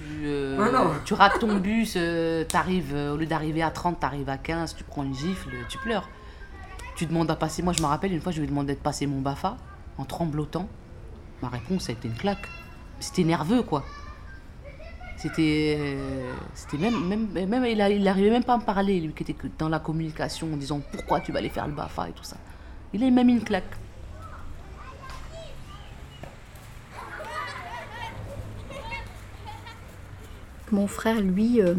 Tu, 0.01 0.25
euh, 0.25 0.57
tu 1.05 1.13
rates 1.13 1.39
ton 1.39 1.57
bus, 1.57 1.93
euh, 1.97 2.43
t'arrives, 2.43 2.93
euh, 2.95 3.13
au 3.13 3.17
lieu 3.17 3.25
d'arriver 3.25 3.61
à 3.61 3.69
30, 3.69 3.99
t'arrives 3.99 4.29
à 4.29 4.37
15, 4.37 4.75
tu 4.75 4.83
prends 4.83 5.03
une 5.03 5.13
gifle, 5.15 5.49
tu 5.69 5.77
pleures. 5.77 6.09
Tu 6.95 7.05
demandes 7.05 7.29
à 7.31 7.35
passer. 7.35 7.61
Moi, 7.61 7.73
je 7.73 7.81
me 7.81 7.87
rappelle, 7.87 8.11
une 8.13 8.21
fois, 8.21 8.31
je 8.31 8.37
lui 8.39 8.45
ai 8.45 8.49
demandé 8.49 8.73
de 8.73 8.79
passer 8.79 9.05
mon 9.07 9.21
BAFA 9.21 9.57
en 9.97 10.05
tremblotant. 10.05 10.67
Ma 11.41 11.49
réponse, 11.49 11.83
ça 11.83 11.91
a 11.91 11.93
été 11.93 12.07
une 12.07 12.15
claque. 12.15 12.47
C'était 12.99 13.23
nerveux, 13.23 13.63
quoi. 13.63 13.83
C'était. 15.17 15.77
euh, 15.79 16.33
C'était 16.55 16.77
même. 16.77 17.07
même, 17.07 17.27
même 17.47 17.65
il, 17.65 17.79
a- 17.81 17.89
il 17.89 18.07
arrivait 18.07 18.29
même 18.31 18.43
pas 18.43 18.53
à 18.55 18.57
me 18.57 18.63
parler, 18.63 18.99
lui, 18.99 19.13
qui 19.13 19.23
était 19.23 19.35
dans 19.57 19.69
la 19.69 19.79
communication, 19.79 20.51
en 20.53 20.57
disant 20.57 20.81
pourquoi 20.91 21.19
tu 21.19 21.31
vas 21.31 21.39
aller 21.39 21.49
faire 21.49 21.67
le 21.67 21.73
BAFA 21.73 22.09
et 22.09 22.11
tout 22.11 22.23
ça. 22.23 22.37
Il 22.93 23.03
a 23.03 23.09
même 23.09 23.29
une 23.29 23.43
claque. 23.43 23.63
Mon 30.71 30.87
frère, 30.87 31.19
lui, 31.19 31.61
euh, 31.61 31.73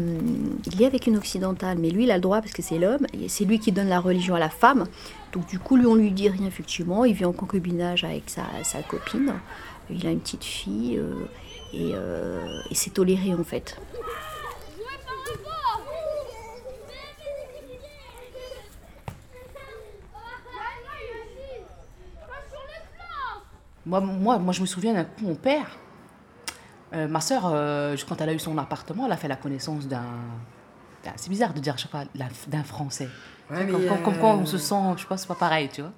il 0.71 0.81
est 0.81 0.85
avec 0.85 1.07
une 1.07 1.17
occidentale, 1.17 1.79
mais 1.79 1.89
lui, 1.89 2.03
il 2.03 2.11
a 2.11 2.15
le 2.15 2.21
droit 2.21 2.41
parce 2.41 2.53
que 2.53 2.61
c'est 2.61 2.77
l'homme, 2.77 3.07
et 3.11 3.27
c'est 3.27 3.43
lui 3.43 3.57
qui 3.57 3.71
donne 3.71 3.89
la 3.89 3.99
religion 3.99 4.35
à 4.35 4.39
la 4.39 4.49
femme. 4.49 4.85
Donc 5.31 5.47
du 5.47 5.57
coup, 5.57 5.77
lui, 5.77 5.87
on 5.87 5.95
lui 5.95 6.11
dit 6.11 6.29
rien, 6.29 6.45
effectivement. 6.45 7.03
Il 7.03 7.15
vit 7.15 7.25
en 7.25 7.33
concubinage 7.33 8.03
avec 8.03 8.29
sa, 8.29 8.43
copine. 8.87 9.33
Il 9.89 10.05
a 10.05 10.11
une 10.11 10.19
petite 10.19 10.43
fille, 10.43 10.97
euh, 10.99 11.25
et, 11.73 11.93
euh, 11.95 12.45
et 12.69 12.75
c'est 12.75 12.91
toléré, 12.91 13.33
en 13.33 13.43
fait. 13.43 13.77
Moi, 23.87 23.99
moi, 23.99 24.37
moi, 24.37 24.53
je 24.53 24.61
me 24.61 24.65
souviens 24.67 24.93
d'un 24.93 25.03
coup, 25.03 25.23
mon 25.23 25.35
père, 25.35 25.79
euh, 26.93 27.07
ma 27.07 27.21
soeur, 27.21 27.43
quand 28.07 28.21
elle 28.21 28.29
a 28.29 28.33
eu 28.33 28.39
son 28.39 28.57
appartement, 28.57 29.05
elle 29.05 29.11
a 29.11 29.17
fait 29.17 29.27
la 29.27 29.35
connaissance 29.35 29.87
d'un. 29.87 30.05
C'est 31.17 31.29
bizarre 31.29 31.53
de 31.53 31.59
dire, 31.59 31.75
je 31.77 31.83
sais 31.83 31.89
pas, 31.89 32.05
d'un 32.47 32.63
Français. 32.63 33.09
Ouais, 33.51 33.67
comme, 33.67 33.81
euh, 33.83 34.19
quoi 34.19 34.29
on 34.35 34.45
se 34.45 34.57
sent, 34.57 34.75
je 34.95 35.01
sais 35.01 35.07
pas, 35.07 35.17
c'est 35.17 35.27
pas 35.27 35.35
pareil, 35.35 35.69
tu 35.69 35.81
vois. 35.81 35.91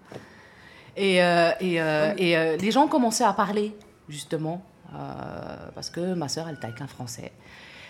Et, 0.97 1.21
euh, 1.21 1.51
et, 1.59 1.79
euh, 1.79 2.13
et 2.17 2.35
euh, 2.35 2.57
les 2.57 2.71
gens 2.71 2.87
commençaient 2.87 3.23
à 3.23 3.33
parler, 3.33 3.75
justement, 4.09 4.65
euh, 4.95 5.69
parce 5.75 5.91
que 5.91 6.15
ma 6.15 6.27
soeur, 6.27 6.47
elle 6.49 6.55
était 6.55 6.65
avec 6.65 6.81
un 6.81 6.87
Français. 6.87 7.31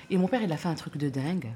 Et 0.10 0.18
mon 0.18 0.28
père, 0.28 0.42
il 0.42 0.52
a 0.52 0.58
fait 0.58 0.68
un 0.68 0.76
truc 0.76 0.98
de 0.98 1.08
dingue. 1.08 1.54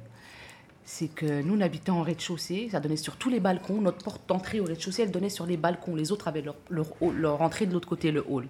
C'est 0.85 1.09
que 1.09 1.41
nous, 1.41 1.57
on 1.57 1.61
habitait 1.61 1.91
en 1.91 2.03
rez-de-chaussée, 2.03 2.69
ça 2.71 2.79
donnait 2.79 2.95
sur 2.95 3.17
tous 3.17 3.29
les 3.29 3.39
balcons. 3.39 3.81
Notre 3.81 4.03
porte 4.03 4.21
d'entrée 4.27 4.59
au 4.61 4.63
rez-de-chaussée, 4.63 5.03
elle 5.03 5.11
donnait 5.11 5.29
sur 5.29 5.45
les 5.45 5.57
balcons. 5.57 5.95
Les 5.95 6.11
autres 6.11 6.29
avaient 6.29 6.41
leur, 6.41 6.55
leur, 6.69 6.87
leur 7.13 7.41
entrée 7.41 7.65
de 7.65 7.73
l'autre 7.73 7.87
côté, 7.87 8.11
le 8.11 8.23
hall. 8.27 8.47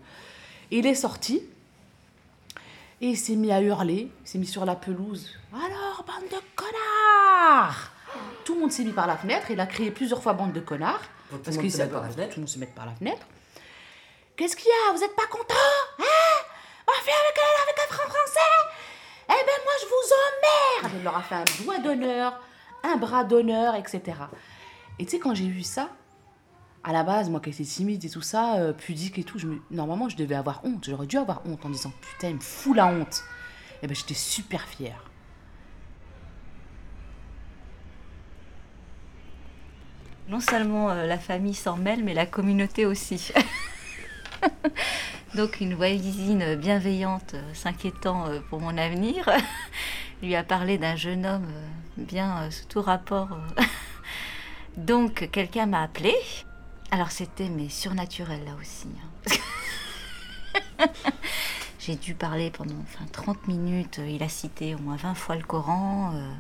Et 0.72 0.78
il 0.78 0.86
est 0.86 0.94
sorti, 0.94 1.42
et 3.02 3.08
il 3.08 3.18
s'est 3.18 3.36
mis 3.36 3.52
à 3.52 3.62
hurler, 3.62 4.12
il 4.24 4.28
s'est 4.28 4.38
mis 4.38 4.48
sur 4.48 4.66
la 4.66 4.76
pelouse. 4.76 5.30
Alors, 5.54 6.04
bande 6.06 6.30
de 6.30 6.38
connards 6.56 7.90
Tout 8.46 8.56
le 8.56 8.62
monde 8.62 8.72
s'est 8.72 8.84
mis 8.84 8.92
par 8.92 9.08
la 9.08 9.18
fenêtre, 9.18 9.52
il 9.52 9.60
a 9.60 9.66
crié 9.66 9.92
plusieurs 9.92 10.22
fois 10.22 10.34
bande 10.34 10.54
de 10.54 10.60
connards. 10.60 11.00
Tout 11.30 11.38
parce 11.38 11.58
qu'il 11.58 11.72
se 11.72 11.78
s'est- 11.78 11.88
par 11.88 12.02
la 12.02 12.10
fenêtre. 12.10 12.30
Tout 12.34 12.40
le 12.40 12.42
monde 12.42 12.50
se 12.50 12.60
met 12.60 12.66
par 12.66 12.86
la 12.86 12.94
fenêtre. 12.94 13.26
Qu'est-ce 14.36 14.56
qu'il 14.56 14.68
y 14.68 14.90
a? 14.90 14.94
Vous 14.94 15.04
êtes 15.04 15.16
pas 15.16 15.28
content 15.28 15.54
Hein? 16.00 16.44
On 16.88 17.04
fait 17.04 17.12
avec, 17.12 17.38
un- 17.38 17.64
avec 17.64 17.80
un 17.80 17.94
franc 17.94 18.10
français? 18.10 18.40
Eh 19.30 19.46
ben 19.46 19.64
moi 19.64 19.74
je 19.80 19.86
vous 19.86 20.86
emmerde 20.88 20.96
Il 20.98 21.04
leur 21.04 21.18
a 21.18 21.22
fait 21.22 21.36
un 21.36 21.64
doigt 21.64 21.78
d'honneur, 21.78 22.40
un 22.84 22.96
bras 22.98 23.24
d'honneur, 23.24 23.76
etc. 23.76 24.02
Et 24.98 25.06
tu 25.06 25.12
sais, 25.12 25.20
quand 25.20 25.36
j'ai 25.36 25.48
vu 25.48 25.62
ça, 25.62 25.90
à 26.84 26.94
la 26.94 27.04
base, 27.04 27.30
moi 27.30 27.40
qui 27.40 27.50
étais 27.50 27.64
timide 27.64 28.04
et 28.06 28.10
tout 28.10 28.22
ça, 28.22 28.56
euh, 28.56 28.74
pudique 28.74 29.20
et 29.20 29.24
tout, 29.24 29.38
normalement 29.72 30.10
je 30.10 30.16
devais 30.16 30.36
avoir 30.36 30.64
honte. 30.64 30.86
J'aurais 30.90 31.08
dû 31.08 31.18
avoir 31.18 31.42
honte 31.46 31.66
en 31.66 31.70
disant 31.70 31.92
putain, 32.02 32.30
il 32.30 32.36
me 32.36 32.42
fout 32.42 32.76
la 32.76 32.88
honte. 32.88 33.24
Et 33.82 33.88
ben 33.88 33.96
j'étais 33.96 34.14
super 34.14 34.62
fière. 34.68 35.04
Non 40.30 40.40
seulement 40.40 40.92
euh, 40.92 41.06
la 41.06 41.18
famille 41.18 41.56
s'en 41.56 41.76
mêle, 41.76 42.04
mais 42.04 42.14
la 42.14 42.26
communauté 42.26 42.86
aussi. 42.86 43.32
Donc 45.36 45.60
une 45.60 45.74
voisine 45.74 46.56
bienveillante, 46.56 47.34
euh, 47.34 47.54
s'inquiétant 47.54 48.26
pour 48.50 48.62
mon 48.62 48.78
avenir, 48.78 49.30
lui 50.24 50.36
a 50.36 50.44
parlé 50.44 50.78
d'un 50.78 50.96
jeune 50.96 51.26
homme 51.26 51.48
bien 51.98 52.50
sous 52.52 52.66
tout 52.68 52.82
rapport. 52.82 53.38
Donc 54.78 55.30
quelqu'un 55.32 55.66
m'a 55.66 55.84
appelé. 55.84 56.16
Alors 56.92 57.12
c'était 57.12 57.50
mais 57.50 57.70
surnaturel 57.70 58.44
là 58.46 58.52
aussi. 58.60 58.88
hein. 59.28 60.86
J'ai 61.80 61.96
dû 61.96 62.14
parler 62.14 62.52
pendant 62.52 62.76
enfin, 62.84 63.06
30 63.12 63.48
minutes. 63.48 64.00
Il 64.06 64.22
a 64.24 64.30
cité 64.30 64.76
au 64.76 64.80
moins 64.80 64.96
20 64.96 65.14
fois 65.16 65.36
le 65.36 65.44
Coran. 65.44 66.12
euh. 66.14 66.32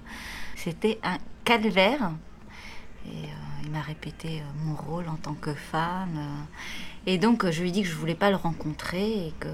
C'était 0.55 0.99
un 1.03 1.17
calvaire. 1.45 2.11
Et 3.05 3.25
euh, 3.25 3.63
il 3.63 3.71
m'a 3.71 3.81
répété 3.81 4.41
euh, 4.41 4.43
mon 4.65 4.75
rôle 4.75 5.07
en 5.07 5.15
tant 5.15 5.33
que 5.35 5.53
femme. 5.53 6.17
euh. 6.17 6.43
et 7.11 7.17
donc, 7.17 7.45
euh, 7.45 7.51
je 7.51 7.61
lui 7.61 7.69
ai 7.69 7.71
dit 7.71 7.81
que 7.83 7.87
je 7.87 7.95
voulais 7.95 8.15
pas 8.15 8.29
le 8.29 8.35
rencontrer 8.35 9.27
et 9.27 9.33
que 9.39 9.47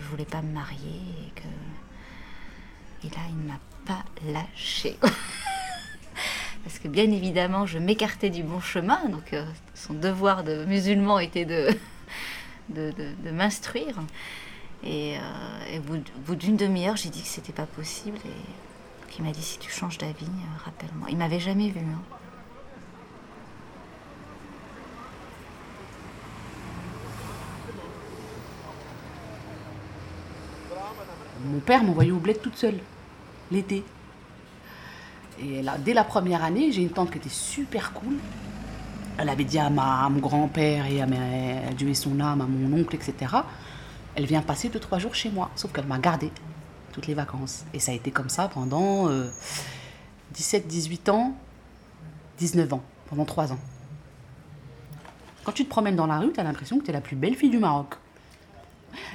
je 0.00 0.04
voulais 0.06 0.24
pas 0.24 0.42
me 0.42 0.52
marier. 0.52 1.00
Et, 1.26 1.30
que... 1.40 3.06
et 3.06 3.10
là, 3.10 3.22
il 3.28 3.36
ne 3.38 3.48
m'a 3.48 3.60
pas 3.84 4.04
lâché. 4.26 4.96
Parce 6.64 6.78
que 6.78 6.88
bien 6.88 7.10
évidemment, 7.10 7.66
je 7.66 7.78
m'écartais 7.78 8.30
du 8.30 8.42
bon 8.42 8.60
chemin. 8.60 9.00
Donc, 9.08 9.32
euh, 9.32 9.44
son 9.74 9.94
devoir 9.94 10.44
de 10.44 10.64
musulman 10.64 11.18
était 11.18 11.44
de, 11.44 11.68
de, 12.68 13.30
m'instruire. 13.32 13.96
Et, 14.84 15.16
euh, 15.16 15.78
au 15.78 15.98
bout, 16.26 16.34
d'une 16.34 16.56
demi-heure, 16.56 16.96
j'ai 16.96 17.08
dit 17.08 17.22
que 17.22 17.28
c'était 17.28 17.52
pas 17.52 17.66
possible. 17.66 18.18
Et 18.24 19.16
il 19.18 19.24
m'a 19.24 19.32
dit 19.32 19.42
si 19.42 19.58
tu 19.58 19.70
changes 19.70 19.98
d'avis, 19.98 20.24
euh, 20.24 20.64
rappelle-moi. 20.64 21.08
Il 21.10 21.16
m'avait 21.16 21.40
jamais 21.40 21.68
vu. 21.68 21.80
hein. 21.80 22.16
Mon 31.44 31.60
père 31.60 31.82
m'envoyait 31.82 32.10
au 32.12 32.18
bled 32.18 32.40
toute 32.40 32.56
seule, 32.56 32.78
l'été. 33.50 33.82
Et 35.42 35.62
là, 35.62 35.76
dès 35.78 35.94
la 35.94 36.04
première 36.04 36.44
année, 36.44 36.70
j'ai 36.72 36.82
une 36.82 36.90
tante 36.90 37.10
qui 37.10 37.18
était 37.18 37.28
super 37.28 37.92
cool. 37.92 38.14
Elle 39.18 39.28
avait 39.28 39.44
dit 39.44 39.58
à, 39.58 39.70
ma, 39.70 40.08
mon 40.08 40.20
grand-père 40.20 40.86
et 40.86 41.00
à, 41.00 41.06
mes, 41.06 41.74
Dieu 41.76 41.88
et 41.88 41.94
son 41.94 42.18
âme, 42.20 42.40
à 42.40 42.46
mon 42.46 42.78
oncle, 42.78 42.94
etc. 42.94 43.36
Elle 44.14 44.26
vient 44.26 44.42
passer 44.42 44.68
deux, 44.68 44.78
trois 44.80 44.98
jours 44.98 45.14
chez 45.14 45.30
moi. 45.30 45.50
Sauf 45.56 45.72
qu'elle 45.72 45.86
m'a 45.86 45.98
gardé 45.98 46.30
toutes 46.92 47.06
les 47.06 47.14
vacances. 47.14 47.64
Et 47.72 47.80
ça 47.80 47.92
a 47.92 47.94
été 47.94 48.10
comme 48.10 48.28
ça 48.28 48.48
pendant 48.48 49.08
euh, 49.08 49.30
17, 50.32 50.66
18 50.66 51.08
ans, 51.10 51.34
19 52.38 52.72
ans, 52.74 52.82
pendant 53.08 53.24
trois 53.24 53.52
ans. 53.52 53.58
Quand 55.44 55.52
tu 55.52 55.64
te 55.64 55.70
promènes 55.70 55.96
dans 55.96 56.06
la 56.06 56.18
rue, 56.18 56.32
tu 56.32 56.40
as 56.40 56.42
l'impression 56.44 56.78
que 56.78 56.84
tu 56.84 56.90
es 56.90 56.92
la 56.92 57.00
plus 57.00 57.16
belle 57.16 57.34
fille 57.34 57.50
du 57.50 57.58
Maroc. 57.58 57.94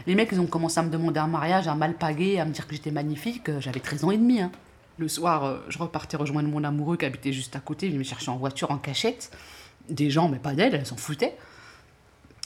Les 0.08 0.16
mecs, 0.16 0.30
ils 0.32 0.40
ont 0.40 0.48
commencé 0.48 0.80
à 0.80 0.84
me 0.84 0.90
demander 0.90 1.20
un 1.20 1.28
mariage, 1.28 1.68
à 1.68 1.76
m'alpaguer, 1.76 2.40
à 2.40 2.46
me 2.46 2.52
dire 2.52 2.66
que 2.68 2.74
j'étais 2.76 2.92
magnifique. 2.92 3.50
Euh, 3.50 3.60
J'avais 3.62 3.80
13 3.80 4.06
ans 4.06 4.12
et 4.12 4.18
demi. 4.18 4.42
hein. 4.42 4.52
Le 4.98 5.08
soir, 5.08 5.44
euh, 5.44 5.60
je 5.68 5.78
repartais 5.78 6.18
rejoindre 6.18 6.48
mon 6.48 6.64
amoureux 6.64 6.98
qui 6.98 7.06
habitait 7.06 7.34
juste 7.34 7.56
à 7.56 7.60
côté. 7.60 7.88
Il 7.88 7.98
me 7.98 8.04
cherchait 8.04 8.30
en 8.30 8.38
voiture, 8.38 8.72
en 8.72 8.78
cachette. 8.78 9.32
Des 9.90 10.10
gens, 10.10 10.30
mais 10.30 10.40
pas 10.40 10.54
d'elle, 10.54 10.74
elle 10.74 10.86
s'en 10.86 10.96
foutait. 10.96 11.36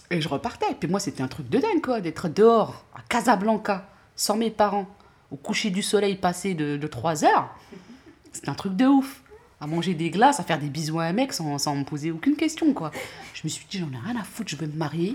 Et 0.09 0.19
je 0.19 0.27
repartais. 0.27 0.75
Puis 0.79 0.89
moi, 0.89 0.99
c'était 0.99 1.21
un 1.21 1.27
truc 1.27 1.49
de 1.49 1.59
dingue, 1.59 1.81
quoi, 1.81 2.01
d'être 2.01 2.27
dehors, 2.27 2.85
à 2.95 3.01
Casablanca, 3.07 3.87
sans 4.15 4.35
mes 4.35 4.49
parents, 4.49 4.87
au 5.31 5.35
coucher 5.35 5.69
du 5.69 5.83
soleil 5.83 6.15
passé 6.15 6.55
de, 6.55 6.77
de 6.77 6.87
3 6.87 7.23
heures. 7.23 7.55
C'était 8.31 8.49
un 8.49 8.55
truc 8.55 8.75
de 8.75 8.85
ouf. 8.85 9.21
À 9.61 9.67
manger 9.67 9.93
des 9.93 10.09
glaces, 10.09 10.39
à 10.39 10.43
faire 10.43 10.57
des 10.57 10.69
bisous 10.69 10.99
à 11.01 11.03
un 11.03 11.13
mec 11.13 11.33
sans, 11.33 11.57
sans 11.57 11.75
me 11.75 11.83
poser 11.83 12.11
aucune 12.11 12.37
question, 12.37 12.73
quoi. 12.73 12.91
Je 13.33 13.41
me 13.43 13.49
suis 13.49 13.65
dit, 13.69 13.77
j'en 13.77 13.91
ai 13.91 14.01
rien 14.01 14.19
à 14.19 14.23
foutre, 14.23 14.49
je 14.49 14.55
veux 14.55 14.67
me 14.67 14.77
marier. 14.77 15.13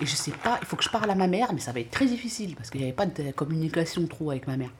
Et 0.00 0.06
je 0.06 0.16
sais 0.16 0.30
pas, 0.30 0.58
il 0.62 0.66
faut 0.66 0.76
que 0.76 0.84
je 0.84 0.88
parle 0.88 1.10
à 1.10 1.14
ma 1.14 1.26
mère, 1.26 1.52
mais 1.52 1.60
ça 1.60 1.72
va 1.72 1.80
être 1.80 1.90
très 1.90 2.06
difficile 2.06 2.54
parce 2.56 2.70
qu'il 2.70 2.80
n'y 2.80 2.86
avait 2.86 2.96
pas 2.96 3.06
de 3.06 3.30
communication 3.32 4.06
trop 4.06 4.30
avec 4.30 4.46
ma 4.46 4.56
mère. 4.56 4.70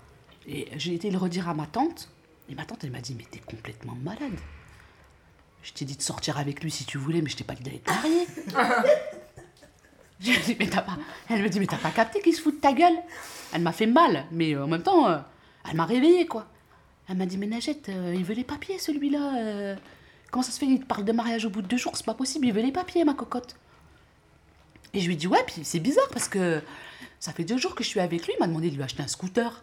Et 0.48 0.68
j'ai 0.76 0.94
été 0.94 1.10
le 1.10 1.18
redire 1.18 1.48
à 1.48 1.54
ma 1.54 1.66
tante, 1.66 2.08
et 2.48 2.54
ma 2.54 2.64
tante, 2.64 2.84
elle 2.84 2.90
m'a 2.90 3.00
dit, 3.00 3.14
mais 3.16 3.24
t'es 3.30 3.40
complètement 3.40 3.96
malade. 4.02 4.38
Je 5.62 5.72
t'ai 5.72 5.84
dit 5.84 5.96
de 5.96 6.02
sortir 6.02 6.38
avec 6.38 6.62
lui 6.62 6.70
si 6.70 6.84
tu 6.84 6.98
voulais, 6.98 7.20
mais 7.20 7.30
je 7.30 7.36
t'ai 7.36 7.44
pas 7.44 7.54
dit 7.54 7.62
d'aller 7.62 7.80
te 7.80 7.90
marier. 7.90 8.26
Elle 10.24 11.42
me 11.42 11.48
dit, 11.48 11.60
mais 11.60 11.66
t'as 11.66 11.76
pas 11.76 11.90
capté 11.90 12.20
qu'il 12.20 12.34
se 12.34 12.40
fout 12.40 12.54
de 12.54 12.60
ta 12.60 12.72
gueule 12.72 12.96
Elle 13.52 13.62
m'a 13.62 13.72
fait 13.72 13.86
mal, 13.86 14.24
mais 14.30 14.54
euh, 14.54 14.64
en 14.64 14.66
même 14.66 14.82
temps, 14.82 15.08
euh, 15.08 15.18
elle 15.68 15.76
m'a 15.76 15.84
réveillée, 15.84 16.26
quoi. 16.26 16.46
Elle 17.08 17.16
m'a 17.16 17.26
dit, 17.26 17.36
mais 17.36 17.46
Najette, 17.46 17.88
euh, 17.88 18.14
il 18.16 18.24
veut 18.24 18.34
les 18.34 18.44
papiers, 18.44 18.78
celui-là. 18.78 19.76
Comment 20.30 20.42
ça 20.42 20.52
se 20.52 20.58
fait 20.58 20.66
Il 20.66 20.80
te 20.80 20.86
parle 20.86 21.04
de 21.04 21.12
mariage 21.12 21.44
au 21.44 21.50
bout 21.50 21.62
de 21.62 21.66
deux 21.66 21.76
jours, 21.76 21.96
c'est 21.96 22.06
pas 22.06 22.14
possible, 22.14 22.46
il 22.46 22.52
veut 22.52 22.62
les 22.62 22.72
papiers, 22.72 23.04
ma 23.04 23.14
cocotte. 23.14 23.56
Et 24.94 25.00
je 25.00 25.08
lui 25.08 25.16
dis, 25.16 25.26
ouais, 25.26 25.42
puis 25.46 25.64
c'est 25.64 25.80
bizarre 25.80 26.08
parce 26.12 26.28
que 26.28 26.62
ça 27.20 27.32
fait 27.32 27.44
deux 27.44 27.58
jours 27.58 27.74
que 27.74 27.84
je 27.84 27.88
suis 27.88 28.00
avec 28.00 28.26
lui, 28.26 28.32
il 28.36 28.40
m'a 28.40 28.46
demandé 28.46 28.70
de 28.70 28.76
lui 28.76 28.82
acheter 28.82 29.02
un 29.02 29.08
scooter. 29.08 29.62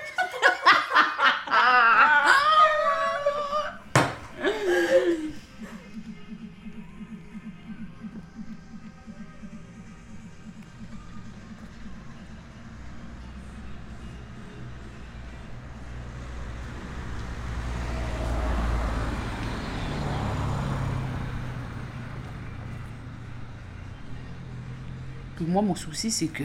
Moi, 25.47 25.61
mon 25.61 25.75
souci, 25.75 26.11
c'est 26.11 26.27
que 26.27 26.43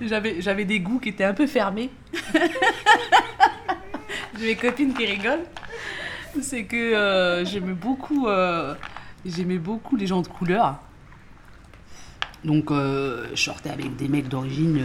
j'avais, 0.00 0.64
des 0.64 0.80
goûts 0.80 0.98
qui 0.98 1.10
étaient 1.10 1.24
un 1.24 1.34
peu 1.34 1.46
fermés. 1.46 1.90
J'ai 4.38 4.46
mes 4.46 4.56
copines 4.56 4.94
qui 4.94 5.04
rigolent. 5.06 5.44
C'est 6.40 6.64
que 6.64 6.76
euh, 6.76 7.44
j'aimais 7.44 7.74
beaucoup, 7.74 8.26
euh, 8.26 8.74
j'aimais 9.24 9.58
beaucoup 9.58 9.96
les 9.96 10.06
gens 10.06 10.22
de 10.22 10.28
couleur. 10.28 10.80
Donc, 12.42 12.70
euh, 12.70 13.28
je 13.34 13.42
sortais 13.42 13.70
avec 13.70 13.94
des 13.96 14.08
mecs 14.08 14.28
d'origine 14.28 14.84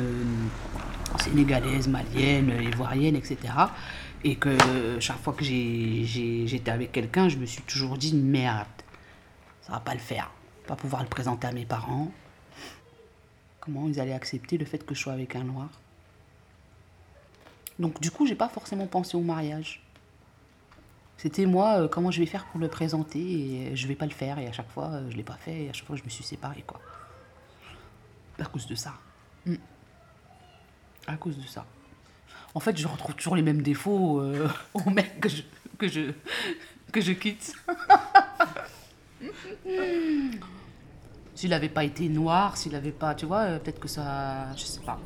sénégalaise, 1.20 1.88
malienne, 1.88 2.52
ivoirienne, 2.62 3.16
etc. 3.16 3.38
Et 4.24 4.36
que 4.36 4.50
chaque 5.00 5.20
fois 5.20 5.34
que 5.34 5.44
j'étais 5.44 6.70
avec 6.70 6.92
quelqu'un, 6.92 7.30
je 7.30 7.38
me 7.38 7.46
suis 7.46 7.62
toujours 7.64 7.98
dit 7.98 8.14
merde, 8.14 8.68
ça 9.62 9.74
va 9.74 9.80
pas 9.80 9.94
le 9.94 10.00
faire. 10.00 10.30
Pas 10.68 10.76
pouvoir 10.76 11.02
le 11.02 11.10
présenter 11.10 11.48
à 11.48 11.52
mes 11.52 11.66
parents. 11.66 12.12
Comment 13.68 13.88
ils 13.90 14.00
allaient 14.00 14.14
accepter 14.14 14.58
le 14.58 14.64
fait 14.64 14.86
que 14.86 14.96
je 14.96 15.02
sois 15.02 15.12
avec 15.12 15.36
un 15.36 15.44
noir 15.44 15.68
Donc 17.80 18.00
du 18.00 18.12
coup, 18.12 18.26
j'ai 18.26 18.36
pas 18.36 18.48
forcément 18.48 18.88
pensé 18.88 19.18
au 19.18 19.22
mariage. 19.22 19.84
C'était 21.18 21.46
moi, 21.46 21.82
euh, 21.82 21.88
comment 21.90 22.10
je 22.10 22.22
vais 22.22 22.26
faire 22.26 22.46
pour 22.46 22.62
le 22.62 22.70
présenter 22.70 23.20
et 23.20 23.76
je 23.76 23.88
vais 23.88 23.96
pas 23.96 24.06
le 24.06 24.14
faire. 24.14 24.40
Et 24.40 24.48
à 24.48 24.54
chaque 24.54 24.70
fois, 24.70 24.86
euh, 24.86 25.12
je 25.12 25.18
l'ai 25.18 25.24
pas 25.24 25.36
fait 25.36 25.66
et 25.66 25.70
à 25.70 25.74
chaque 25.74 25.86
fois, 25.86 25.98
je 25.98 26.04
me 26.06 26.10
suis 26.10 26.24
séparée, 26.24 26.64
quoi. 26.66 26.80
À 28.40 28.46
cause 28.46 28.68
de 28.68 28.76
ça. 28.76 28.94
Mm. 29.46 29.56
À 31.08 31.18
cause 31.18 31.38
de 31.38 31.46
ça. 31.46 31.66
En 32.54 32.62
fait, 32.62 32.78
je 32.78 32.88
retrouve 32.88 33.16
toujours 33.16 33.36
les 33.36 33.42
mêmes 33.42 33.62
défauts 33.62 34.22
euh, 34.22 34.48
aux 34.76 34.90
mecs 34.92 35.20
que 35.20 35.28
je, 35.28 35.42
que 35.78 35.90
je, 35.90 36.14
que 36.94 37.02
je 37.02 37.12
quitte. 37.12 37.54
S'il 41.38 41.52
n'avait 41.52 41.70
pas 41.70 41.84
été 41.84 42.10
noir, 42.10 42.58
s'il 42.58 42.72
n'avait 42.72 42.90
pas, 42.90 43.14
tu 43.14 43.28
vois, 43.28 43.42
euh, 43.42 43.60
peut-être 43.60 43.80
que 43.80 43.88
ça, 43.88 44.48
je 44.56 44.64
sais 44.64 44.82
pas. 44.82 45.00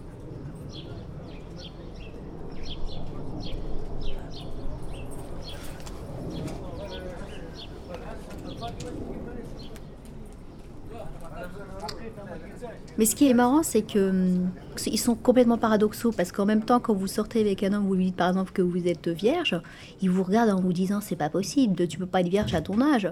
Mais 12.98 13.06
ce 13.06 13.14
qui 13.14 13.30
est 13.30 13.34
marrant, 13.34 13.62
c'est 13.62 13.82
que 13.82 14.12
hum, 14.12 14.52
ils 14.86 14.98
sont 14.98 15.16
complètement 15.16 15.58
paradoxaux 15.58 16.14
parce 16.14 16.32
qu'en 16.32 16.46
même 16.46 16.64
temps, 16.64 16.80
quand 16.80 16.94
vous 16.94 17.08
sortez 17.08 17.42
avec 17.42 17.62
un 17.64 17.74
homme, 17.74 17.86
vous 17.86 17.96
lui 17.96 18.06
dites 18.06 18.16
par 18.16 18.30
exemple 18.30 18.54
que 18.54 18.62
vous 18.62 18.88
êtes 18.88 19.10
vierge, 19.10 19.62
il 20.02 20.10
vous 20.10 20.24
regarde 20.24 20.50
en 20.50 20.62
vous 20.62 20.72
disant 20.72 21.02
c'est 21.02 21.18
pas 21.18 21.30
possible, 21.30 21.90
tu 21.90 21.98
peux 21.98 22.06
pas 22.06 22.22
être 22.22 22.30
vierge 22.30 22.54
à 22.54 22.62
ton 22.62 22.80
âge. 22.80 23.12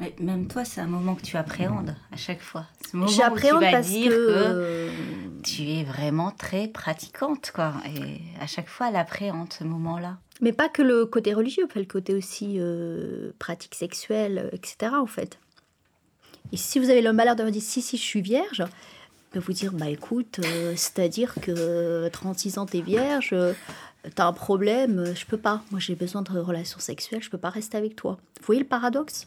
Mais 0.00 0.14
même 0.18 0.48
toi, 0.48 0.64
c'est 0.64 0.80
un 0.80 0.86
moment 0.86 1.14
que 1.14 1.20
tu 1.20 1.36
appréhendes 1.36 1.94
à 2.10 2.16
chaque 2.16 2.40
fois. 2.40 2.64
Ce 2.90 2.96
moment 2.96 3.06
où 3.06 3.12
tu 3.12 3.18
J'appréhende 3.18 3.60
vas 3.60 3.70
parce 3.70 3.86
dire 3.86 4.10
que, 4.10 4.88
que 4.88 4.90
tu 5.42 5.62
es 5.68 5.84
vraiment 5.84 6.30
très 6.30 6.68
pratiquante, 6.68 7.52
quoi. 7.54 7.74
Et 7.86 8.20
à 8.40 8.46
chaque 8.46 8.68
fois, 8.68 8.88
elle 8.88 8.96
appréhende 8.96 9.52
ce 9.52 9.62
moment-là. 9.64 10.16
mais 10.40 10.52
pas 10.52 10.70
que 10.70 10.80
le 10.80 11.04
côté 11.04 11.34
religieux, 11.34 11.66
pas 11.66 11.80
le 11.80 11.86
côté 11.86 12.14
aussi 12.14 12.56
euh, 12.58 13.32
pratique 13.38 13.74
sexuelle, 13.74 14.50
euh, 14.50 14.56
etc. 14.56 14.92
En 14.94 15.06
fait. 15.06 15.38
Et 16.52 16.56
si 16.56 16.78
vous 16.78 16.88
avez 16.88 17.02
le 17.02 17.12
malheur 17.12 17.36
de 17.36 17.44
me 17.44 17.50
dire 17.50 17.62
si 17.62 17.82
si 17.82 17.98
je 17.98 18.02
suis 18.02 18.22
vierge, 18.22 18.64
de 19.34 19.40
vous 19.40 19.52
dire 19.52 19.72
bah 19.72 19.90
écoute, 19.90 20.40
euh, 20.44 20.72
c'est-à-dire 20.76 21.34
que 21.42 22.08
36 22.08 22.56
ans 22.56 22.64
t'es 22.66 22.80
vierge, 22.80 23.30
euh, 23.32 23.52
t'as 24.14 24.26
un 24.26 24.32
problème, 24.32 25.12
je 25.14 25.26
peux 25.26 25.36
pas. 25.36 25.62
Moi 25.70 25.78
j'ai 25.78 25.94
besoin 25.94 26.22
de 26.22 26.38
relations 26.38 26.80
sexuelles, 26.80 27.22
je 27.22 27.30
peux 27.30 27.38
pas 27.38 27.50
rester 27.50 27.76
avec 27.76 27.96
toi. 27.96 28.18
Vous 28.40 28.46
voyez 28.46 28.62
le 28.62 28.66
paradoxe? 28.66 29.26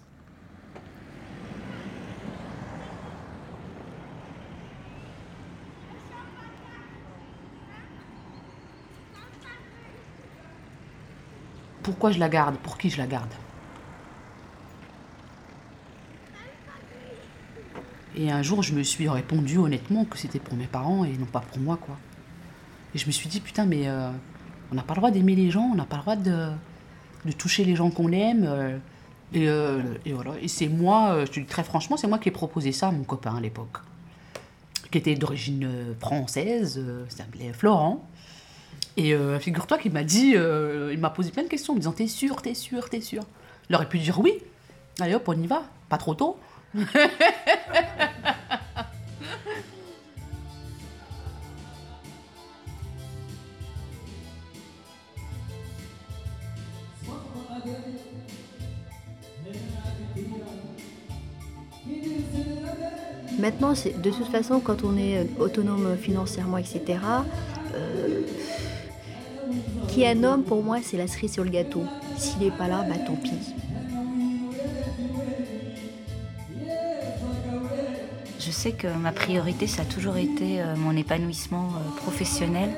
Pourquoi 11.83 12.11
je 12.11 12.19
la 12.19 12.29
garde? 12.29 12.55
Pour 12.57 12.77
qui 12.77 12.89
je 12.89 12.97
la 12.97 13.05
garde? 13.05 13.33
Et 18.15 18.31
un 18.31 18.41
jour, 18.41 18.61
je 18.63 18.73
me 18.73 18.83
suis 18.83 19.09
répondu 19.09 19.57
honnêtement 19.57 20.05
que 20.05 20.17
c'était 20.17 20.39
pour 20.39 20.55
mes 20.55 20.67
parents 20.67 21.03
et 21.03 21.11
non 21.17 21.25
pas 21.25 21.41
pour 21.41 21.59
moi, 21.59 21.77
quoi. 21.77 21.97
Et 22.95 22.99
je 22.99 23.07
me 23.07 23.11
suis 23.11 23.27
dit, 23.27 23.41
putain, 23.41 23.65
mais 23.65 23.87
euh, 23.87 24.11
on 24.71 24.75
n'a 24.75 24.83
pas 24.83 24.93
le 24.93 24.99
droit 24.99 25.11
d'aimer 25.11 25.35
les 25.35 25.49
gens, 25.49 25.69
on 25.71 25.75
n'a 25.75 25.85
pas 25.85 25.95
le 25.97 26.01
droit 26.03 26.15
de, 26.15 26.49
de 27.25 27.31
toucher 27.31 27.65
les 27.65 27.75
gens 27.75 27.89
qu'on 27.89 28.11
aime. 28.11 28.45
euh, 28.45 28.77
et, 29.33 29.49
euh, 29.49 29.81
et 30.05 30.13
voilà. 30.13 30.33
Et 30.41 30.47
c'est 30.47 30.67
moi, 30.67 31.25
je 31.25 31.31
te 31.31 31.39
dis 31.39 31.45
très 31.47 31.63
franchement, 31.63 31.97
c'est 31.97 32.07
moi 32.07 32.19
qui 32.19 32.29
ai 32.29 32.31
proposé 32.31 32.71
ça 32.71 32.89
à 32.89 32.91
mon 32.91 33.03
copain 33.03 33.35
à 33.35 33.41
l'époque, 33.41 33.79
qui 34.91 34.99
était 34.99 35.15
d'origine 35.15 35.95
française, 35.99 36.79
s'appelait 37.09 37.51
Florent. 37.51 38.07
Et 38.95 39.13
euh, 39.13 39.39
figure-toi 39.39 39.77
qu'il 39.77 39.91
m'a 39.91 40.03
dit, 40.03 40.34
euh, 40.36 40.91
il 40.93 40.99
m'a 40.99 41.10
posé 41.10 41.32
plein 41.32 41.43
de 41.43 41.47
questions, 41.47 41.73
en 41.73 41.75
me 41.75 41.79
disant 41.82 41.93
T'es 41.93 42.08
sûr, 42.08 42.41
t'es 42.41 42.53
sûr, 42.53 42.89
t'es 42.89 43.01
sûr? 43.01 43.23
Il 43.69 43.75
aurait 43.75 43.89
pu 43.89 43.97
dire 43.97 44.19
oui. 44.19 44.34
Allez 44.99 45.15
hop, 45.15 45.23
on 45.27 45.34
y 45.34 45.47
va, 45.47 45.63
pas 45.89 45.97
trop 45.97 46.13
tôt. 46.13 46.38
Maintenant, 63.39 63.73
de 63.73 64.10
toute 64.10 64.27
façon, 64.27 64.60
quand 64.60 64.84
on 64.84 64.95
est 64.95 65.17
euh, 65.17 65.23
autonome 65.39 65.97
financièrement, 65.97 66.58
etc., 66.58 66.99
qui 69.93 70.01
est 70.01 70.10
un 70.10 70.23
homme, 70.23 70.43
pour 70.43 70.63
moi, 70.63 70.79
c'est 70.82 70.97
la 70.97 71.08
cerise 71.08 71.34
sur 71.34 71.43
le 71.43 71.51
gâteau. 71.51 71.84
S'il 72.17 72.39
n'est 72.39 72.51
pas 72.51 72.67
là, 72.67 72.84
bah 72.89 72.95
tant 73.06 73.15
pis. 73.15 73.32
Je 78.39 78.51
sais 78.51 78.71
que 78.71 78.88
ma 78.88 79.12
priorité, 79.12 79.67
ça 79.67 79.84
a 79.84 79.86
toujours 79.86 80.17
été 80.17 80.62
euh, 80.62 80.75
mon 80.75 80.97
épanouissement 80.97 81.67
euh, 81.67 81.97
professionnel, 81.97 82.71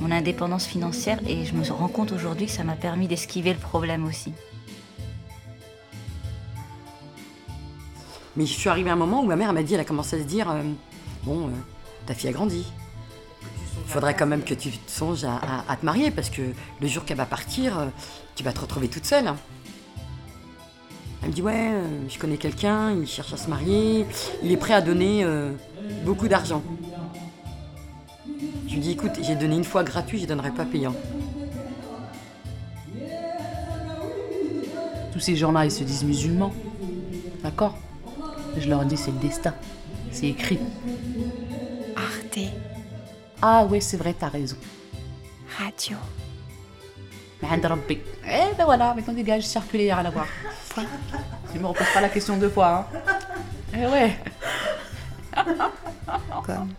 mon 0.00 0.10
indépendance 0.10 0.66
financière, 0.66 1.18
et 1.26 1.46
je 1.46 1.54
me 1.54 1.64
rends 1.72 1.88
compte 1.88 2.12
aujourd'hui 2.12 2.46
que 2.46 2.52
ça 2.52 2.64
m'a 2.64 2.76
permis 2.76 3.08
d'esquiver 3.08 3.54
le 3.54 3.58
problème 3.58 4.04
aussi. 4.04 4.32
Mais 8.36 8.44
je 8.44 8.52
suis 8.52 8.68
arrivée 8.68 8.90
à 8.90 8.92
un 8.92 8.96
moment 8.96 9.22
où 9.22 9.26
ma 9.26 9.36
mère 9.36 9.48
elle 9.48 9.54
m'a 9.54 9.62
dit, 9.62 9.72
elle 9.72 9.80
a 9.80 9.84
commencé 9.84 10.16
à 10.16 10.18
se 10.18 10.24
dire, 10.24 10.50
euh, 10.50 10.60
bon, 11.24 11.46
euh, 11.46 11.50
ta 12.04 12.12
fille 12.12 12.28
a 12.28 12.32
grandi. 12.32 12.66
Il 13.86 13.92
faudrait 13.92 14.14
quand 14.14 14.26
même 14.26 14.42
que 14.42 14.52
tu 14.52 14.70
te 14.70 14.90
songes 14.90 15.24
à, 15.24 15.76
te 15.76 15.86
marier 15.86 16.10
parce 16.10 16.28
que 16.28 16.42
le 16.80 16.88
jour 16.88 17.04
qu'elle 17.04 17.16
va 17.16 17.24
partir, 17.24 17.78
euh, 17.78 17.86
tu 18.34 18.42
vas 18.42 18.52
te 18.52 18.58
retrouver 18.58 18.88
toute 18.88 19.06
seule. 19.06 19.32
Elle 21.22 21.28
me 21.28 21.32
dit, 21.32 21.40
ouais, 21.40 21.70
euh, 21.72 22.08
je 22.08 22.18
connais 22.18 22.36
quelqu'un, 22.36 22.90
il 22.90 23.06
cherche 23.06 23.32
à 23.32 23.36
se 23.36 23.48
marier, 23.48 24.04
il 24.42 24.50
est 24.50 24.56
prêt 24.56 24.74
à 24.74 24.80
donner 24.80 25.22
euh, 25.22 25.52
beaucoup 26.04 26.26
d'argent. 26.26 26.64
Je 28.66 28.74
lui 28.74 28.80
dis, 28.80 28.90
écoute, 28.90 29.12
j'ai 29.22 29.36
donné 29.36 29.54
une 29.56 29.64
fois 29.64 29.84
gratuit, 29.84 30.18
je 30.18 30.24
ne 30.24 30.30
donnerai 30.30 30.50
pas 30.50 30.64
payant. 30.64 30.94
Tous 35.12 35.20
ces 35.20 35.36
gens-là, 35.36 35.64
ils 35.64 35.70
se 35.70 35.84
disent 35.84 36.02
musulmans. 36.02 36.52
D'accord? 37.44 37.78
Je 38.58 38.68
leur 38.68 38.84
dis 38.84 38.96
c'est 38.96 39.12
le 39.12 39.18
destin. 39.18 39.54
C'est 40.10 40.28
écrit. 40.28 40.58
Arte 43.41 43.41
Ah 43.41 43.65
ouais, 43.65 43.81
c'est 43.81 43.97
vrai, 43.97 44.13
t'as 44.17 44.29
raison. 44.29 44.57
Radio. 45.57 45.97
Mais 47.41 47.47
عند 47.49 47.65
ربي. 47.65 47.99
Eh 48.25 48.55
ben 48.57 48.65
voilà, 48.65 48.93
maintenant 48.93 49.13
dégage, 49.13 49.43
circuler, 49.43 49.91
rien 49.93 50.05
à 50.05 50.09
voir. 50.11 50.27
Tu 51.51 51.59
me 51.59 51.65
reposes 51.67 51.91
pas 51.93 52.01
la 52.01 52.09
question 52.09 52.37
deux 52.37 52.49
fois, 52.49 52.71
hein. 52.77 52.85
Eh 53.73 53.87
ouais. 53.87 54.11
Comme 56.45 56.69